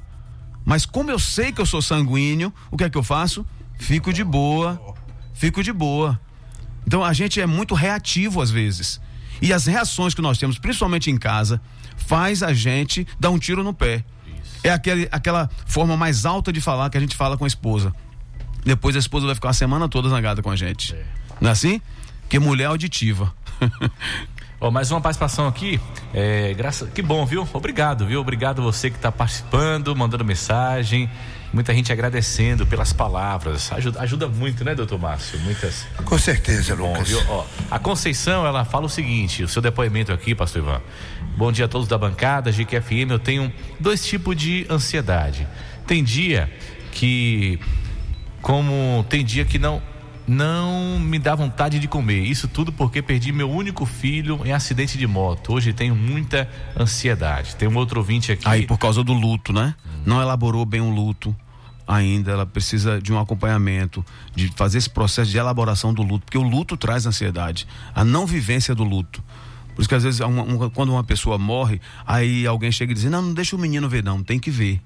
[0.64, 3.46] Mas como eu sei que eu sou sanguíneo, o que é que eu faço?
[3.78, 4.80] Fico de boa,
[5.34, 6.18] fico de boa.
[6.86, 9.00] Então a gente é muito reativo às vezes.
[9.42, 11.60] E as reações que nós temos, principalmente em casa,
[11.96, 14.04] faz a gente dar um tiro no pé.
[14.64, 17.92] É aquele, aquela forma mais alta de falar que a gente fala com a esposa.
[18.66, 20.92] Depois a esposa vai ficar a semana toda zangada com a gente.
[21.40, 21.80] Não é assim?
[22.28, 23.32] Que mulher auditiva.
[24.60, 25.78] Ó, mais uma participação aqui.
[26.12, 26.86] É, graça...
[26.86, 27.46] Que bom, viu?
[27.52, 28.20] Obrigado, viu?
[28.20, 31.08] Obrigado você que está participando, mandando mensagem.
[31.52, 33.70] Muita gente agradecendo pelas palavras.
[33.72, 35.38] Ajuda, ajuda muito, né, doutor Márcio?
[35.40, 35.86] Muitas.
[36.04, 37.08] Com certeza, Bom, Lucas.
[37.08, 37.20] viu?
[37.28, 40.82] Ó, a Conceição, ela fala o seguinte: o seu depoimento aqui, pastor Ivan.
[41.36, 43.10] Bom dia a todos da bancada, GQFM.
[43.10, 45.46] Eu tenho dois tipos de ansiedade.
[45.86, 46.50] Tem dia
[46.92, 47.60] que,
[48.42, 49.82] como tem dia que não
[50.28, 52.18] não me dá vontade de comer.
[52.24, 55.52] Isso tudo porque perdi meu único filho em acidente de moto.
[55.52, 57.54] Hoje tenho muita ansiedade.
[57.54, 58.42] Tem um outro ouvinte aqui.
[58.48, 59.74] Aí por causa do luto, né?
[60.04, 61.34] Não elaborou bem o luto
[61.86, 66.36] ainda, ela precisa de um acompanhamento, de fazer esse processo de elaboração do luto, porque
[66.38, 67.64] o luto traz ansiedade,
[67.94, 69.22] a não vivência do luto.
[69.76, 72.94] Por isso que às vezes uma- uma- quando uma pessoa morre, aí alguém chega e
[72.96, 74.80] diz: "Não, não deixa o menino ver não, tem que ver".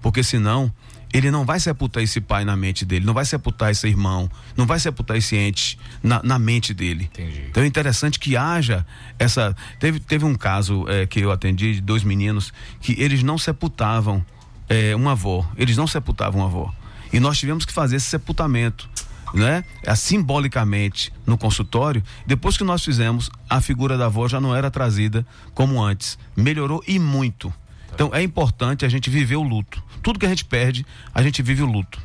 [0.00, 0.72] Porque senão
[1.12, 4.66] ele não vai sepultar esse pai na mente dele, não vai sepultar esse irmão, não
[4.66, 7.04] vai sepultar esse ente na, na mente dele.
[7.04, 7.46] Entendi.
[7.48, 8.84] Então é interessante que haja
[9.18, 9.56] essa.
[9.78, 14.24] Teve, teve um caso eh, que eu atendi de dois meninos que eles não sepultavam
[14.68, 16.74] eh, uma avó, eles não sepultavam uma avó.
[17.12, 18.88] E nós tivemos que fazer esse sepultamento,
[19.32, 19.64] né?
[19.82, 22.02] É, Simbolicamente no consultório.
[22.26, 26.18] Depois que nós fizemos, a figura da avó já não era trazida como antes.
[26.36, 27.52] Melhorou e muito.
[27.96, 29.82] Então é importante a gente viver o luto.
[30.02, 30.84] Tudo que a gente perde,
[31.14, 31.98] a gente vive o luto.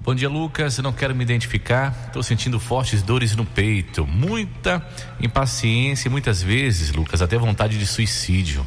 [0.00, 0.78] Bom dia, Lucas.
[0.78, 1.94] Não quero me identificar.
[2.08, 4.84] Estou sentindo fortes dores no peito, muita
[5.20, 8.66] impaciência e muitas vezes, Lucas, até vontade de suicídio.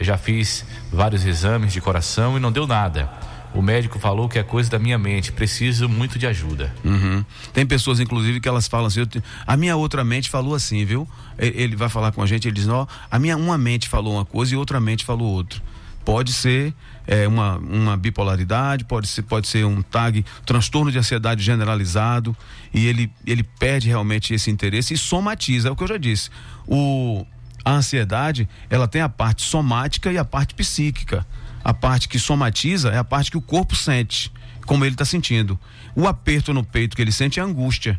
[0.00, 3.10] Eu já fiz vários exames de coração e não deu nada.
[3.56, 5.32] O médico falou que é coisa da minha mente.
[5.32, 6.74] Preciso muito de ajuda.
[6.84, 7.24] Uhum.
[7.54, 11.08] Tem pessoas, inclusive, que elas falam assim: te- a minha outra mente falou assim, viu?
[11.38, 14.26] Ele vai falar com a gente, ele diz: ó, a minha uma mente falou uma
[14.26, 15.58] coisa e outra mente falou outra.
[16.04, 16.72] Pode ser
[17.06, 22.36] é, uma, uma bipolaridade, pode ser, pode ser um TAG, transtorno de ansiedade generalizado,
[22.72, 26.30] e ele, ele perde realmente esse interesse e somatiza, é o que eu já disse.
[26.66, 27.26] O,
[27.64, 31.26] a ansiedade, ela tem a parte somática e a parte psíquica.
[31.66, 34.30] A parte que somatiza é a parte que o corpo sente,
[34.66, 35.58] como ele está sentindo.
[35.96, 37.98] O aperto no peito que ele sente é angústia.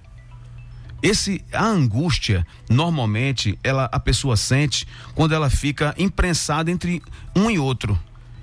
[1.04, 7.04] Esse a angústia, normalmente, ela a pessoa sente quando ela fica imprensada entre
[7.36, 8.00] um e outro,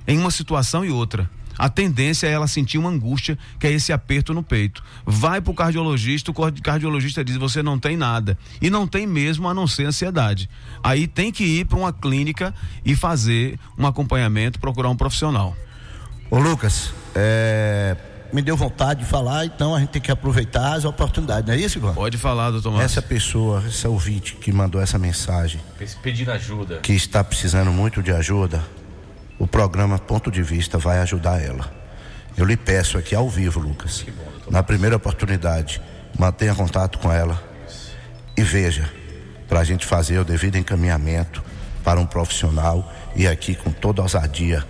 [0.06, 1.30] em uma situação e outra.
[1.58, 4.82] A tendência é ela sentir uma angústia, que é esse aperto no peito.
[5.06, 8.36] Vai pro cardiologista, o cardi- cardiologista diz: "Você não tem nada".
[8.60, 10.48] E não tem mesmo a não ser ansiedade.
[10.82, 15.56] Aí tem que ir para uma clínica e fazer um acompanhamento, procurar um profissional.
[16.30, 17.96] Ô Lucas, é,
[18.32, 21.58] me deu vontade de falar, então a gente tem que aproveitar as oportunidades, não é
[21.58, 21.94] isso, Ivan?
[21.94, 22.84] Pode falar, doutor Márcio.
[22.86, 25.60] Essa pessoa, esse ouvinte que mandou essa mensagem,
[26.02, 26.78] Pedindo ajuda.
[26.80, 28.64] que está precisando muito de ajuda,
[29.38, 31.72] o programa Ponto de Vista vai ajudar ela.
[32.36, 34.04] Eu lhe peço aqui ao vivo, Lucas,
[34.50, 35.80] na primeira oportunidade,
[36.18, 37.42] mantenha contato com ela
[38.36, 38.90] e veja,
[39.48, 41.44] para a gente fazer o devido encaminhamento
[41.84, 44.64] para um profissional e aqui com toda ousadia,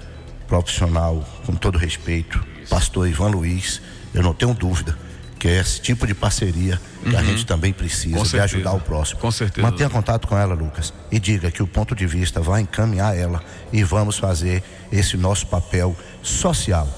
[0.47, 3.81] profissional, com todo respeito, pastor Ivan Luiz,
[4.13, 4.97] eu não tenho dúvida
[5.45, 7.27] que é esse tipo de parceria que a Uhum.
[7.27, 9.21] gente também precisa de ajudar o próximo.
[9.21, 9.61] Com certeza.
[9.67, 13.45] Mantenha contato com ela, Lucas, e diga que o ponto de vista vai encaminhar ela
[13.71, 16.89] e vamos fazer esse nosso papel social.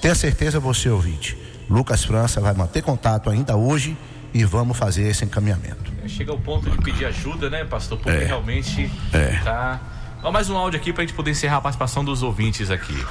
[0.00, 1.36] Tenha certeza, você ouvinte.
[1.68, 3.96] Lucas França vai manter contato ainda hoje
[4.32, 5.92] e vamos fazer esse encaminhamento.
[6.06, 7.98] Chega ao ponto de pedir ajuda, né, pastor?
[7.98, 8.24] Porque É.
[8.24, 9.40] realmente É.
[9.42, 9.80] tá.
[10.22, 13.04] Ó, mais um áudio aqui pra gente poder encerrar a participação dos ouvintes aqui.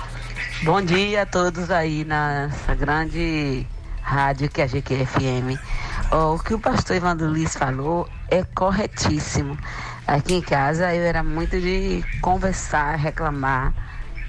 [0.63, 3.67] Bom dia a todos aí nessa grande
[4.09, 5.59] rádio que é a GQFM.
[6.11, 9.57] Ó, o que o pastor Evandro Luiz falou é corretíssimo.
[10.07, 13.71] Aqui em casa eu era muito de conversar, reclamar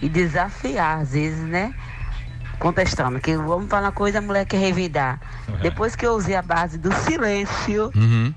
[0.02, 1.72] e desafiar, às vezes, né?
[2.58, 5.18] Contestando, que vamos falar uma coisa, a mulher quer revidar.
[5.62, 8.34] Depois que eu usei a base do silêncio, Uhum.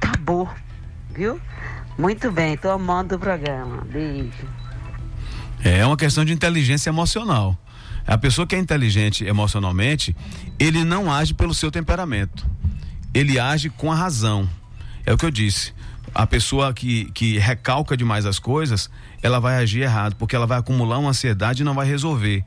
[0.00, 0.48] acabou.
[1.10, 1.40] Viu?
[1.98, 3.82] Muito bem, tô amando o programa.
[3.90, 4.46] Beijo.
[5.64, 7.56] É uma questão de inteligência emocional.
[8.06, 10.16] A pessoa que é inteligente emocionalmente,
[10.58, 12.46] ele não age pelo seu temperamento.
[13.12, 14.48] Ele age com a razão.
[15.04, 15.74] É o que eu disse.
[16.14, 18.88] A pessoa que, que recalca demais as coisas,
[19.22, 22.44] ela vai agir errado, porque ela vai acumular uma ansiedade e não vai resolver.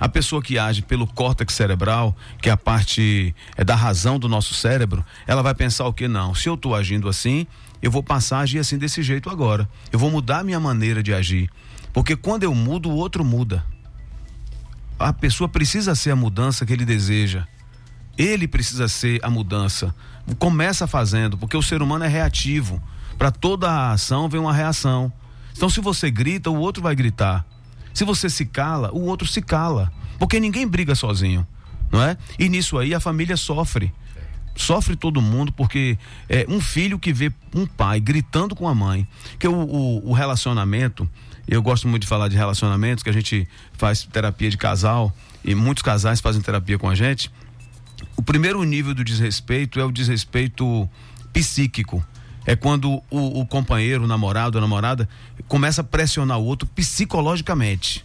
[0.00, 4.28] A pessoa que age pelo córtex cerebral, que é a parte é da razão do
[4.28, 6.34] nosso cérebro, ela vai pensar o que não.
[6.34, 7.46] Se eu estou agindo assim,
[7.80, 9.68] eu vou passar a agir assim desse jeito agora.
[9.92, 11.48] Eu vou mudar a minha maneira de agir.
[11.92, 13.64] Porque quando eu mudo, o outro muda.
[15.02, 17.46] A pessoa precisa ser a mudança que ele deseja.
[18.16, 19.94] Ele precisa ser a mudança.
[20.38, 22.80] Começa fazendo, porque o ser humano é reativo.
[23.18, 25.12] Para toda a ação vem uma reação.
[25.56, 27.44] Então, se você grita, o outro vai gritar.
[27.92, 29.92] Se você se cala, o outro se cala.
[30.18, 31.46] Porque ninguém briga sozinho,
[31.90, 32.16] não é?
[32.38, 33.92] E nisso aí a família sofre.
[34.54, 35.98] Sofre todo mundo porque
[36.28, 39.06] é um filho que vê um pai gritando com a mãe.
[39.38, 41.08] Que o, o, o relacionamento,
[41.46, 45.14] eu gosto muito de falar de relacionamentos, que a gente faz terapia de casal
[45.44, 47.30] e muitos casais fazem terapia com a gente.
[48.16, 50.88] O primeiro nível do desrespeito é o desrespeito
[51.32, 52.04] psíquico.
[52.44, 55.08] É quando o, o companheiro, o namorado, a namorada
[55.46, 58.04] começa a pressionar o outro psicologicamente.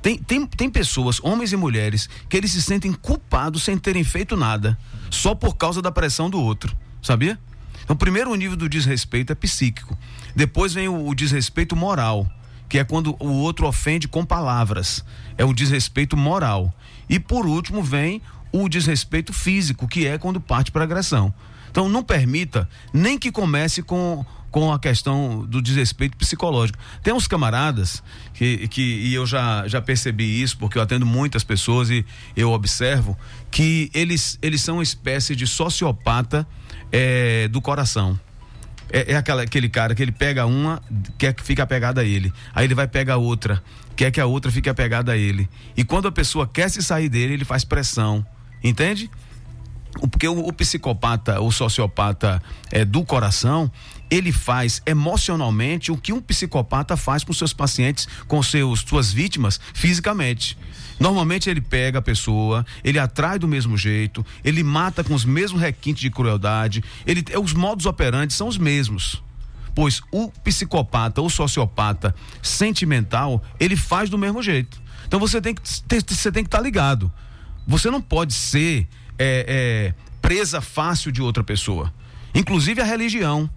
[0.00, 4.36] Tem, tem, tem pessoas, homens e mulheres, que eles se sentem culpados sem terem feito
[4.36, 4.76] nada,
[5.10, 6.76] só por causa da pressão do outro.
[7.00, 7.38] Sabia?
[7.84, 9.96] Então, primeiro o nível do desrespeito é psíquico.
[10.34, 12.28] Depois vem o, o desrespeito moral,
[12.72, 15.04] que é quando o outro ofende com palavras.
[15.36, 16.72] É o desrespeito moral.
[17.06, 21.34] E por último vem o desrespeito físico, que é quando parte para agressão.
[21.70, 26.78] Então não permita nem que comece com, com a questão do desrespeito psicológico.
[27.02, 28.02] Tem uns camaradas
[28.32, 32.52] que, que e eu já, já percebi isso, porque eu atendo muitas pessoas e eu
[32.52, 33.18] observo
[33.50, 36.48] que eles, eles são uma espécie de sociopata
[36.90, 38.18] eh, do coração.
[38.92, 40.82] É, é aquela, aquele cara que ele pega uma,
[41.16, 42.32] quer que fique apegada a ele.
[42.54, 43.62] Aí ele vai pegar outra,
[43.96, 45.48] quer que a outra fique apegada a ele.
[45.76, 48.24] E quando a pessoa quer se sair dele, ele faz pressão.
[48.62, 49.10] Entende?
[50.10, 53.70] Porque o, o psicopata, o sociopata é, do coração,
[54.10, 59.60] ele faz emocionalmente o que um psicopata faz com seus pacientes, com seus suas vítimas
[59.72, 60.58] fisicamente.
[61.00, 65.60] Normalmente ele pega a pessoa, ele atrai do mesmo jeito, ele mata com os mesmos
[65.60, 69.22] requintes de crueldade, ele, os modos operantes são os mesmos.
[69.74, 74.80] Pois o psicopata, o sociopata sentimental, ele faz do mesmo jeito.
[75.06, 77.10] Então você tem que você tem que estar ligado.
[77.66, 78.86] Você não pode ser
[79.18, 81.92] é, é, presa fácil de outra pessoa.
[82.34, 83.48] Inclusive a religião.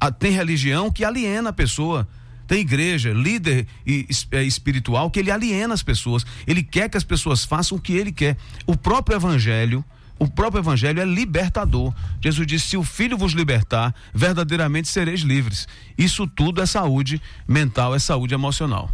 [0.00, 2.08] Ah, tem religião que aliena a pessoa.
[2.46, 6.24] Tem igreja, líder e- é, espiritual que ele aliena as pessoas.
[6.46, 8.36] Ele quer que as pessoas façam o que ele quer.
[8.66, 9.84] O próprio evangelho,
[10.18, 11.94] o próprio evangelho é libertador.
[12.20, 15.68] Jesus disse: "Se o Filho vos libertar, verdadeiramente sereis livres".
[15.96, 18.90] Isso tudo é saúde mental, é saúde emocional.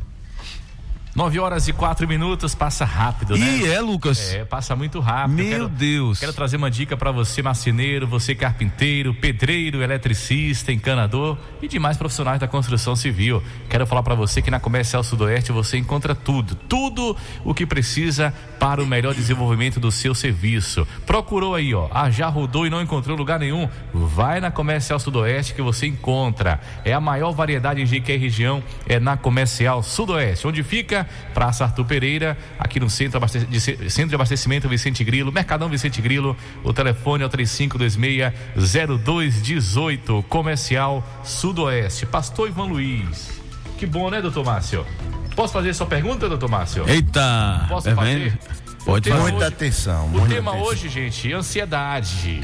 [1.17, 3.47] 9 horas e 4 minutos, passa rápido, né?
[3.57, 4.35] E é, Lucas.
[4.35, 5.35] É, passa muito rápido.
[5.37, 6.21] Meu Quero- Deus.
[6.21, 12.39] Quero trazer uma dica para você, marceneiro, você carpinteiro, pedreiro, eletricista, encanador e demais profissionais
[12.39, 13.43] da construção civil.
[13.71, 18.31] Quero falar para você que na Comercial Sudoeste você encontra tudo, tudo o que precisa
[18.61, 20.87] para o melhor desenvolvimento do seu serviço.
[21.07, 23.67] Procurou aí, ó, ah, já rodou e não encontrou lugar nenhum?
[23.91, 26.61] Vai na Comercial Sudoeste que você encontra.
[26.85, 31.85] É a maior variedade em GQ região, é na Comercial Sudoeste, onde fica Praça Arthur
[31.85, 36.37] Pereira, aqui no centro, abaste- de, centro de abastecimento Vicente Grilo, Mercadão Vicente Grilo.
[36.65, 42.07] O telefone é o 3526-0218, Comercial Sudoeste.
[42.07, 43.41] Pastor Ivan Luiz.
[43.79, 44.87] Que bom, né, doutor Márcio?
[45.35, 46.89] Posso fazer sua pergunta, doutor Márcio?
[46.89, 47.67] Eita!
[47.69, 48.39] Posso é fazer?
[48.81, 49.31] O Pode tema fazer.
[49.33, 50.07] Muita hoje- atenção.
[50.07, 50.69] O muita tema atenção.
[50.69, 52.41] hoje, gente, ansiedade.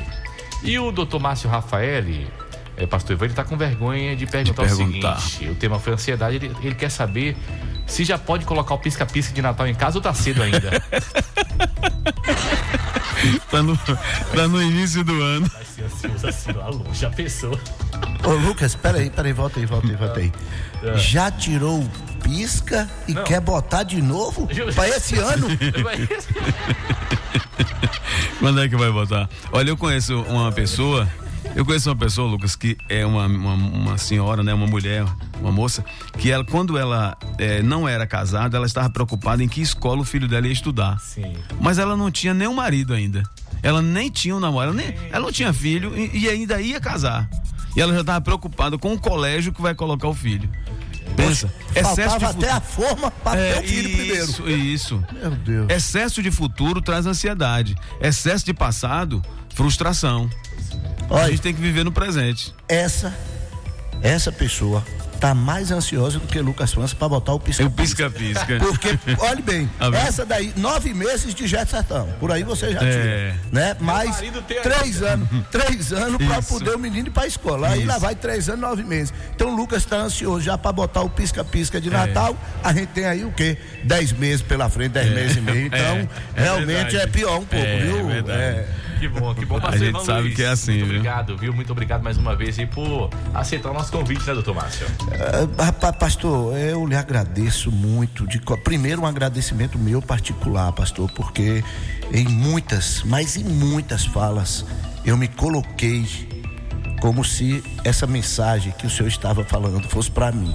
[0.63, 2.27] E o doutor Márcio Rafaeli,
[2.77, 5.17] é, pastor Ivan, ele tá com vergonha de perguntar, perguntar.
[5.17, 7.37] o seguinte: o tema foi ansiedade, ele, ele quer saber
[7.87, 10.83] se já pode colocar o pisca-pisca de Natal em casa ou tá cedo ainda.
[13.51, 15.47] Tá no, tá no início do ano.
[15.47, 17.57] Vai ser ansioso assim lá longe, já pensou?
[18.25, 20.33] Ô, Lucas, peraí, peraí, volta aí, volta aí, volta aí.
[20.97, 21.89] Já tirou o
[22.23, 23.15] pisca e.
[23.15, 23.25] Não.
[23.25, 24.49] quer botar de novo?
[24.75, 25.47] Pra esse ano?
[28.41, 29.29] Quando é que vai botar?
[29.53, 31.09] Olha, eu conheço uma pessoa,
[31.55, 35.05] eu conheço uma pessoa, Lucas, que é uma, uma, uma senhora, né, uma mulher,
[35.41, 35.85] uma moça,
[36.19, 40.05] que ela, quando ela eh, não era casada, ela estava preocupada em que escola o
[40.05, 40.99] filho dela ia estudar.
[40.99, 41.35] Sim.
[41.61, 43.23] Mas ela não tinha nem um marido ainda.
[43.63, 47.29] Ela nem tinha um namorado, nem, ela não tinha filho e, e ainda ia casar.
[47.77, 50.49] E ela já estava preocupada com o colégio que vai colocar o filho.
[51.17, 52.47] Pensa, excesso de futuro.
[52.47, 54.25] até a forma pra ter o filho primeiro.
[54.25, 55.05] isso, isso.
[55.13, 55.71] Meu Deus.
[55.71, 57.75] Excesso de futuro traz ansiedade.
[58.01, 59.23] Excesso de passado,
[59.55, 60.31] frustração.
[61.13, 62.55] A Olha, gente tem que viver no presente.
[62.69, 63.13] essa,
[64.03, 64.83] essa pessoa
[65.21, 68.57] tá mais ansiosa do que Lucas França pra botar o pisca Eu pisca-pisca.
[68.59, 72.09] Porque, olhe bem, Tá essa daí, nove meses de jet sertão.
[72.19, 72.91] Por aí você já É.
[72.91, 73.37] tira.
[73.53, 73.77] Né?
[73.79, 74.17] Mais
[74.63, 75.29] três anos.
[75.53, 76.49] Três anos pra Isso.
[76.49, 77.69] poder o menino ir pra escola.
[77.69, 77.87] Aí Isso.
[77.89, 79.15] lá vai três anos, nove meses.
[79.37, 81.81] Então o Lucas tá ansioso já pra botar o pisca-pisca É.
[81.81, 82.37] de Natal.
[82.65, 83.57] A gente tem aí o quê?
[83.85, 85.67] Dez meses pela frente, dez meses e meio.
[85.67, 85.79] Então,
[86.35, 86.97] É, é realmente verdade.
[86.97, 88.01] é pior um pouco, É, viu?
[88.01, 88.65] é verdade.
[89.03, 89.57] Que bom, que bom.
[89.57, 90.95] A Pastor gente Ivan sabe Luiz, que é assim, Muito viu?
[90.99, 91.53] obrigado, viu?
[91.53, 94.87] Muito obrigado mais uma vez aí por aceitar o nosso convite, né, doutor Márcio?
[95.59, 98.25] Rapaz, pastor, eu lhe agradeço muito.
[98.29, 101.65] De, primeiro, um agradecimento meu particular, pastor, porque
[102.13, 104.65] em muitas, mas em muitas falas,
[105.05, 106.07] eu me coloquei
[107.01, 110.55] como se essa mensagem que o senhor estava falando fosse para mim.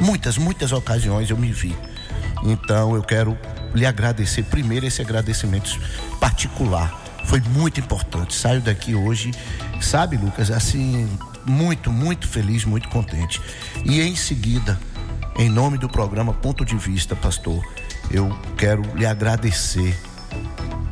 [0.00, 1.76] Muitas, muitas ocasiões eu me vi.
[2.44, 3.36] Então, eu quero
[3.74, 4.44] lhe agradecer.
[4.44, 5.76] Primeiro, esse agradecimento
[6.20, 7.07] particular.
[7.28, 8.34] Foi muito importante.
[8.34, 9.32] Saio daqui hoje,
[9.82, 11.06] sabe, Lucas, assim,
[11.44, 13.38] muito, muito feliz, muito contente.
[13.84, 14.80] E em seguida,
[15.36, 17.62] em nome do programa Ponto de Vista, pastor,
[18.10, 19.94] eu quero lhe agradecer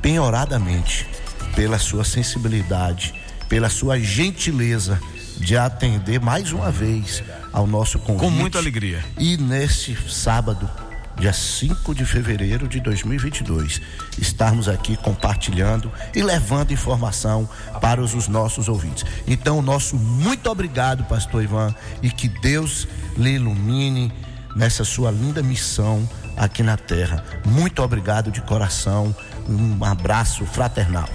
[0.03, 1.09] penhoradamente
[1.55, 3.15] pela sua sensibilidade,
[3.49, 5.01] pela sua gentileza
[5.39, 8.21] de atender mais uma vez ao nosso convite.
[8.21, 9.03] Com muita alegria.
[9.19, 10.71] E nesse sábado,
[11.19, 13.81] dia 5 de fevereiro de 2022,
[14.19, 17.49] estarmos aqui compartilhando e levando informação
[17.81, 19.05] para os, os nossos ouvintes.
[19.27, 22.87] Então, nosso muito obrigado, pastor Ivan, e que Deus
[23.17, 24.13] lhe ilumine
[24.55, 27.25] nessa sua linda missão aqui na terra.
[27.45, 29.15] Muito obrigado de coração.
[29.49, 31.09] Um abraço fraternal.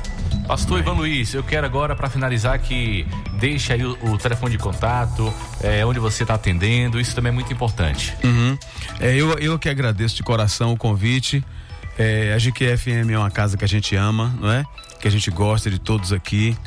[0.48, 3.06] Pastor Ivan Luiz, eu quero agora, para finalizar, que
[3.40, 7.34] deixe aí o, o telefone de contato, é, onde você está atendendo, isso também é
[7.34, 8.14] muito importante.
[8.24, 8.58] Uhum.
[9.00, 11.44] É, eu, eu que agradeço de coração o convite.
[11.98, 14.64] É, a GQFM é uma casa que a gente ama, não é?
[15.00, 16.58] Que a gente gosta de todos aqui.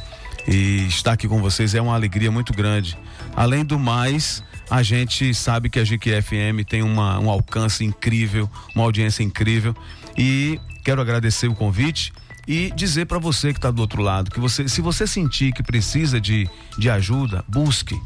[0.47, 2.99] E estar aqui com vocês é uma alegria muito grande.
[3.35, 8.85] Além do mais, a gente sabe que a GQFM tem uma, um alcance incrível, uma
[8.85, 9.75] audiência incrível.
[10.17, 12.13] E quero agradecer o convite
[12.47, 15.63] e dizer para você que está do outro lado que você, se você sentir que
[15.63, 17.97] precisa de, de ajuda, busque,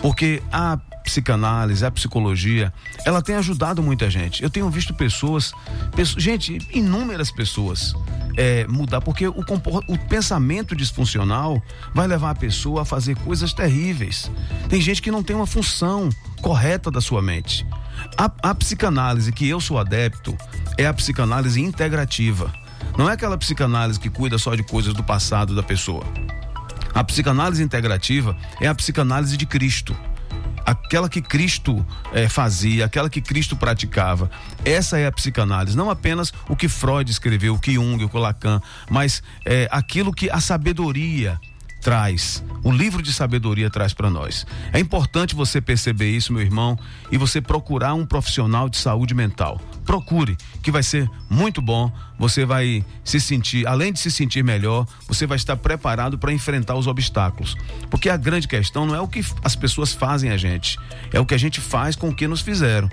[0.00, 2.72] porque a psicanálise, a psicologia,
[3.04, 4.42] ela tem ajudado muita gente.
[4.42, 5.52] Eu tenho visto pessoas,
[5.94, 7.94] pessoas gente, inúmeras pessoas
[8.36, 9.34] é, mudar, porque o,
[9.88, 11.60] o pensamento disfuncional
[11.92, 14.30] vai levar a pessoa a fazer coisas terríveis.
[14.68, 16.08] Tem gente que não tem uma função
[16.40, 17.66] correta da sua mente.
[18.16, 20.36] A, a psicanálise que eu sou adepto
[20.78, 22.52] é a psicanálise integrativa.
[22.96, 26.04] Não é aquela psicanálise que cuida só de coisas do passado da pessoa.
[26.94, 29.96] A psicanálise integrativa é a psicanálise de Cristo.
[30.64, 34.30] Aquela que Cristo eh, fazia, aquela que Cristo praticava.
[34.64, 35.76] Essa é a psicanálise.
[35.76, 40.12] Não apenas o que Freud escreveu, o que Jung, o que Lacan, mas eh, aquilo
[40.12, 41.40] que a sabedoria
[41.82, 44.46] traz, o livro de sabedoria traz para nós.
[44.72, 46.78] É importante você perceber isso, meu irmão,
[47.10, 49.60] e você procurar um profissional de saúde mental.
[49.84, 51.92] Procure, que vai ser muito bom.
[52.22, 56.76] Você vai se sentir, além de se sentir melhor, você vai estar preparado para enfrentar
[56.76, 57.56] os obstáculos.
[57.90, 60.78] Porque a grande questão não é o que as pessoas fazem a gente,
[61.12, 62.88] é o que a gente faz com o que nos fizeram.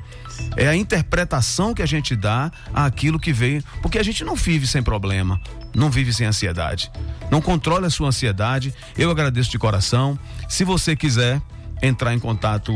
[0.57, 4.65] É a interpretação que a gente dá àquilo que veio, porque a gente não vive
[4.65, 5.39] sem problema,
[5.75, 6.91] não vive sem ansiedade.
[7.29, 8.73] Não controle a sua ansiedade.
[8.97, 10.17] Eu agradeço de coração.
[10.47, 11.39] Se você quiser
[11.83, 12.73] entrar em contato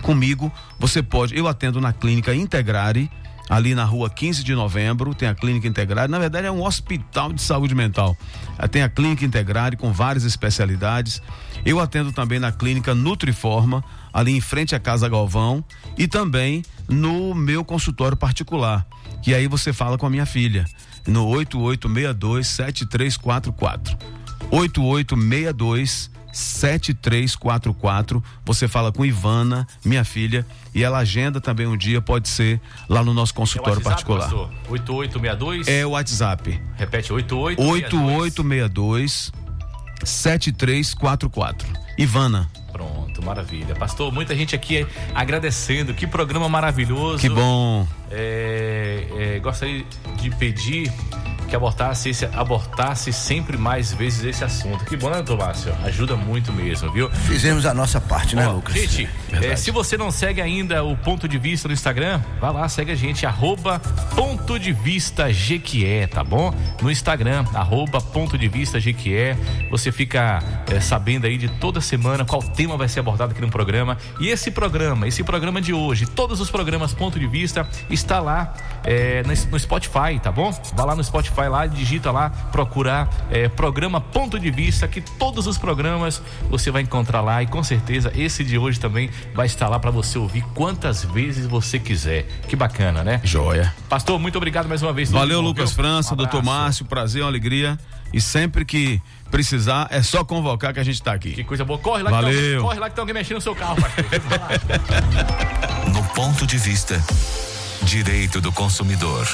[0.00, 1.36] comigo, você pode.
[1.36, 3.10] Eu atendo na clínica Integrare,
[3.48, 6.10] ali na rua 15 de novembro, tem a clínica Integrare.
[6.10, 8.14] Na verdade, é um hospital de saúde mental.
[8.58, 11.22] Ah, Tem a clínica Integrare com várias especialidades.
[11.64, 13.82] Eu atendo também na clínica Nutriforma,
[14.12, 15.64] ali em frente à Casa Galvão,
[15.96, 18.86] e também no meu consultório particular.
[19.22, 20.66] Que aí você fala com a minha filha,
[21.06, 23.96] no 8862-7344.
[24.50, 28.22] 8862 7344.
[28.44, 33.02] Você fala com Ivana, minha filha, e ela agenda também um dia, pode ser lá
[33.02, 34.20] no nosso É consultório WhatsApp, particular.
[34.22, 34.50] pastor?
[34.68, 35.68] 8862.
[35.68, 36.60] É o WhatsApp.
[36.76, 37.60] Repete, 88.
[37.62, 39.32] 8862
[40.04, 41.68] 7344.
[41.96, 42.48] Ivana.
[42.72, 43.74] Pronto, maravilha.
[43.74, 45.92] Pastor, muita gente aqui agradecendo.
[45.94, 47.18] Que programa maravilhoso.
[47.18, 47.88] Que bom.
[48.10, 49.84] É, é, gostaria
[50.16, 50.92] de pedir
[51.48, 54.84] que abortasse, esse, abortasse sempre mais vezes esse assunto.
[54.84, 55.74] Que bom, né, doutor Márcio?
[55.84, 57.10] Ajuda muito mesmo, viu?
[57.10, 58.74] Fizemos a nossa parte, né, Ó, Lucas?
[58.74, 59.52] Gente, Verdade.
[59.52, 62.92] é, se você não segue ainda o Ponto de Vista no Instagram, vai lá, segue
[62.92, 63.80] a gente, arroba
[64.14, 66.52] Ponto de Vista Jequié, tá bom?
[66.82, 69.36] No Instagram, arroba Ponto de Vista Jequié,
[69.70, 73.50] você fica é, sabendo aí de toda semana qual tema vai ser abordado aqui no
[73.50, 73.96] programa.
[74.20, 78.54] E esse programa, esse programa de hoje, todos os programas Ponto de Vista, está lá
[78.84, 80.50] é, no, no Spotify, tá bom?
[80.74, 85.46] Vai lá no Spotify lá, digita lá, procurar é, programa Ponto de Vista, que todos
[85.46, 89.68] os programas você vai encontrar lá e com certeza esse de hoje também vai estar
[89.68, 92.24] lá para você ouvir quantas vezes você quiser.
[92.48, 93.20] Que bacana, né?
[93.22, 93.74] Joia.
[93.88, 95.10] Pastor, muito obrigado mais uma vez.
[95.10, 95.72] Valeu, Lucas?
[95.72, 96.42] França, Um doutor.
[96.42, 97.78] Márcio, prazer, uma alegria.
[98.10, 101.32] E sempre que precisar, é só convocar que a gente tá aqui.
[101.32, 101.78] Que coisa boa.
[101.78, 102.38] Corre lá, Que Valeu.
[102.38, 104.04] alguém, corre lá que tem alguém mexendo no seu carro, pastor.
[105.92, 107.02] No ponto de vista
[107.82, 109.26] Direito do Consumidor,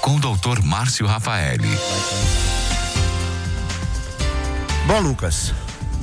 [0.00, 1.68] com o doutor Márcio Rafaeli.
[4.86, 5.52] Bom, Lucas,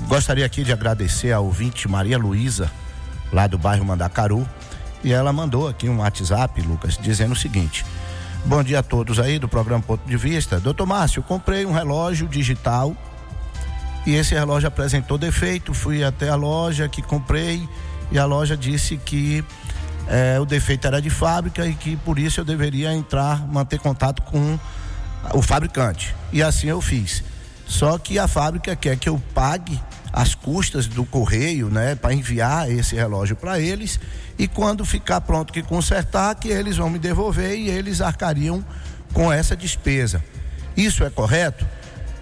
[0.07, 2.71] gostaria aqui de agradecer a ouvinte Maria Luísa,
[3.31, 4.47] lá do bairro Mandacaru,
[5.03, 7.85] e ela mandou aqui um WhatsApp, Lucas, dizendo o seguinte:
[8.45, 10.59] Bom dia a todos aí do programa Ponto de Vista.
[10.59, 12.95] Doutor Márcio, comprei um relógio digital
[14.05, 15.73] e esse relógio apresentou defeito.
[15.73, 17.67] Fui até a loja que comprei
[18.11, 19.43] e a loja disse que
[20.09, 24.21] eh, o defeito era de fábrica e que por isso eu deveria entrar, manter contato
[24.21, 24.59] com
[25.33, 26.15] o fabricante.
[26.31, 27.23] E assim eu fiz.
[27.65, 29.79] Só que a fábrica quer que eu pague
[30.11, 33.99] as custas do correio, né, para enviar esse relógio para eles
[34.39, 38.63] e quando ficar pronto que consertar, que eles vão me devolver e eles arcariam
[39.13, 40.23] com essa despesa.
[40.75, 41.65] Isso é correto?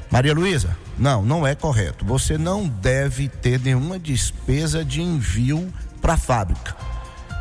[0.10, 2.06] Maria Luísa, não, não é correto.
[2.06, 5.72] Você não deve ter nenhuma despesa de envio
[6.02, 6.76] para a fábrica.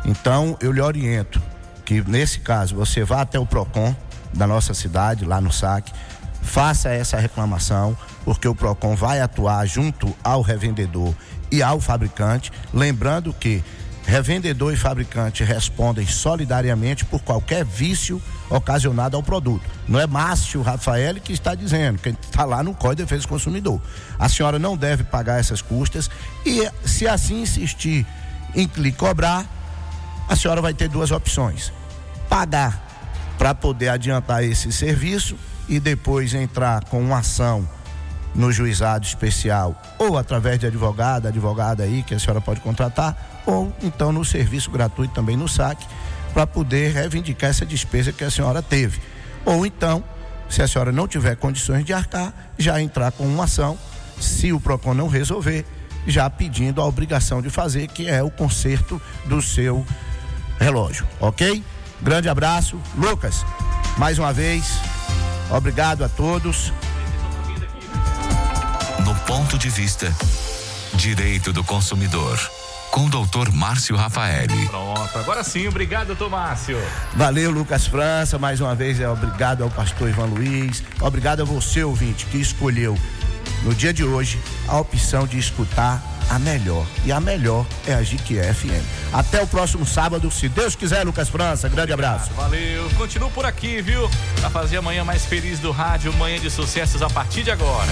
[0.05, 1.41] Então, eu lhe oriento
[1.83, 3.95] que, nesse caso, você vá até o PROCON
[4.33, 5.91] da nossa cidade, lá no SAC,
[6.41, 11.13] faça essa reclamação, porque o PROCON vai atuar junto ao revendedor
[11.51, 12.51] e ao fabricante.
[12.73, 13.63] Lembrando que
[14.05, 19.63] revendedor e fabricante respondem solidariamente por qualquer vício ocasionado ao produto.
[19.87, 23.29] Não é Márcio Rafael que está dizendo, que está lá no Código de Defesa do
[23.29, 23.81] Consumidor.
[24.19, 26.09] A senhora não deve pagar essas custas
[26.45, 28.05] e, se assim insistir
[28.53, 29.45] em lhe cobrar,
[30.27, 31.71] a senhora vai ter duas opções:
[32.29, 32.83] pagar
[33.37, 35.35] para poder adiantar esse serviço
[35.67, 37.67] e depois entrar com uma ação
[38.33, 43.73] no juizado especial ou através de advogado, advogada aí que a senhora pode contratar, ou
[43.81, 45.85] então no serviço gratuito também no saque,
[46.33, 49.01] para poder reivindicar essa despesa que a senhora teve.
[49.45, 50.03] Ou então
[50.49, 53.77] se a senhora não tiver condições de arcar, já entrar com uma ação,
[54.19, 55.65] se o PROCON não resolver,
[56.07, 59.85] já pedindo a obrigação de fazer, que é o conserto do seu
[60.59, 61.63] relógio, ok?
[62.01, 62.79] Grande abraço.
[62.95, 63.45] Lucas,
[63.97, 64.79] mais uma vez,
[65.49, 66.73] obrigado a todos.
[69.03, 70.13] No ponto de vista,
[70.93, 72.39] direito do consumidor,
[72.91, 74.67] com o doutor Márcio Rafaeli.
[74.67, 76.77] Pronto, agora sim, obrigado, doutor Márcio.
[77.13, 78.39] Valeu, Lucas França.
[78.39, 80.81] Mais uma vez, é obrigado ao pastor Ivan Luiz.
[81.01, 82.97] Obrigado a você, ouvinte, que escolheu
[83.65, 86.85] no dia de hoje a opção de escutar a melhor.
[87.03, 88.85] E a melhor é a GQ FM.
[89.11, 91.67] Até o próximo sábado, se Deus quiser, Lucas França.
[91.67, 92.31] Grande abraço.
[92.33, 94.09] Valeu, continuo por aqui, viu?
[94.39, 97.91] Pra fazer a manhã mais feliz do rádio, manhã de sucessos a partir de agora.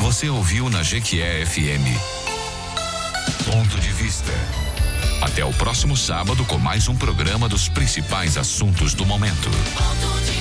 [0.00, 1.86] Você ouviu na Jequié FM.
[3.44, 4.32] Ponto de vista.
[5.20, 9.50] Até o próximo sábado com mais um programa dos principais assuntos do momento.
[9.50, 10.39] Ponto de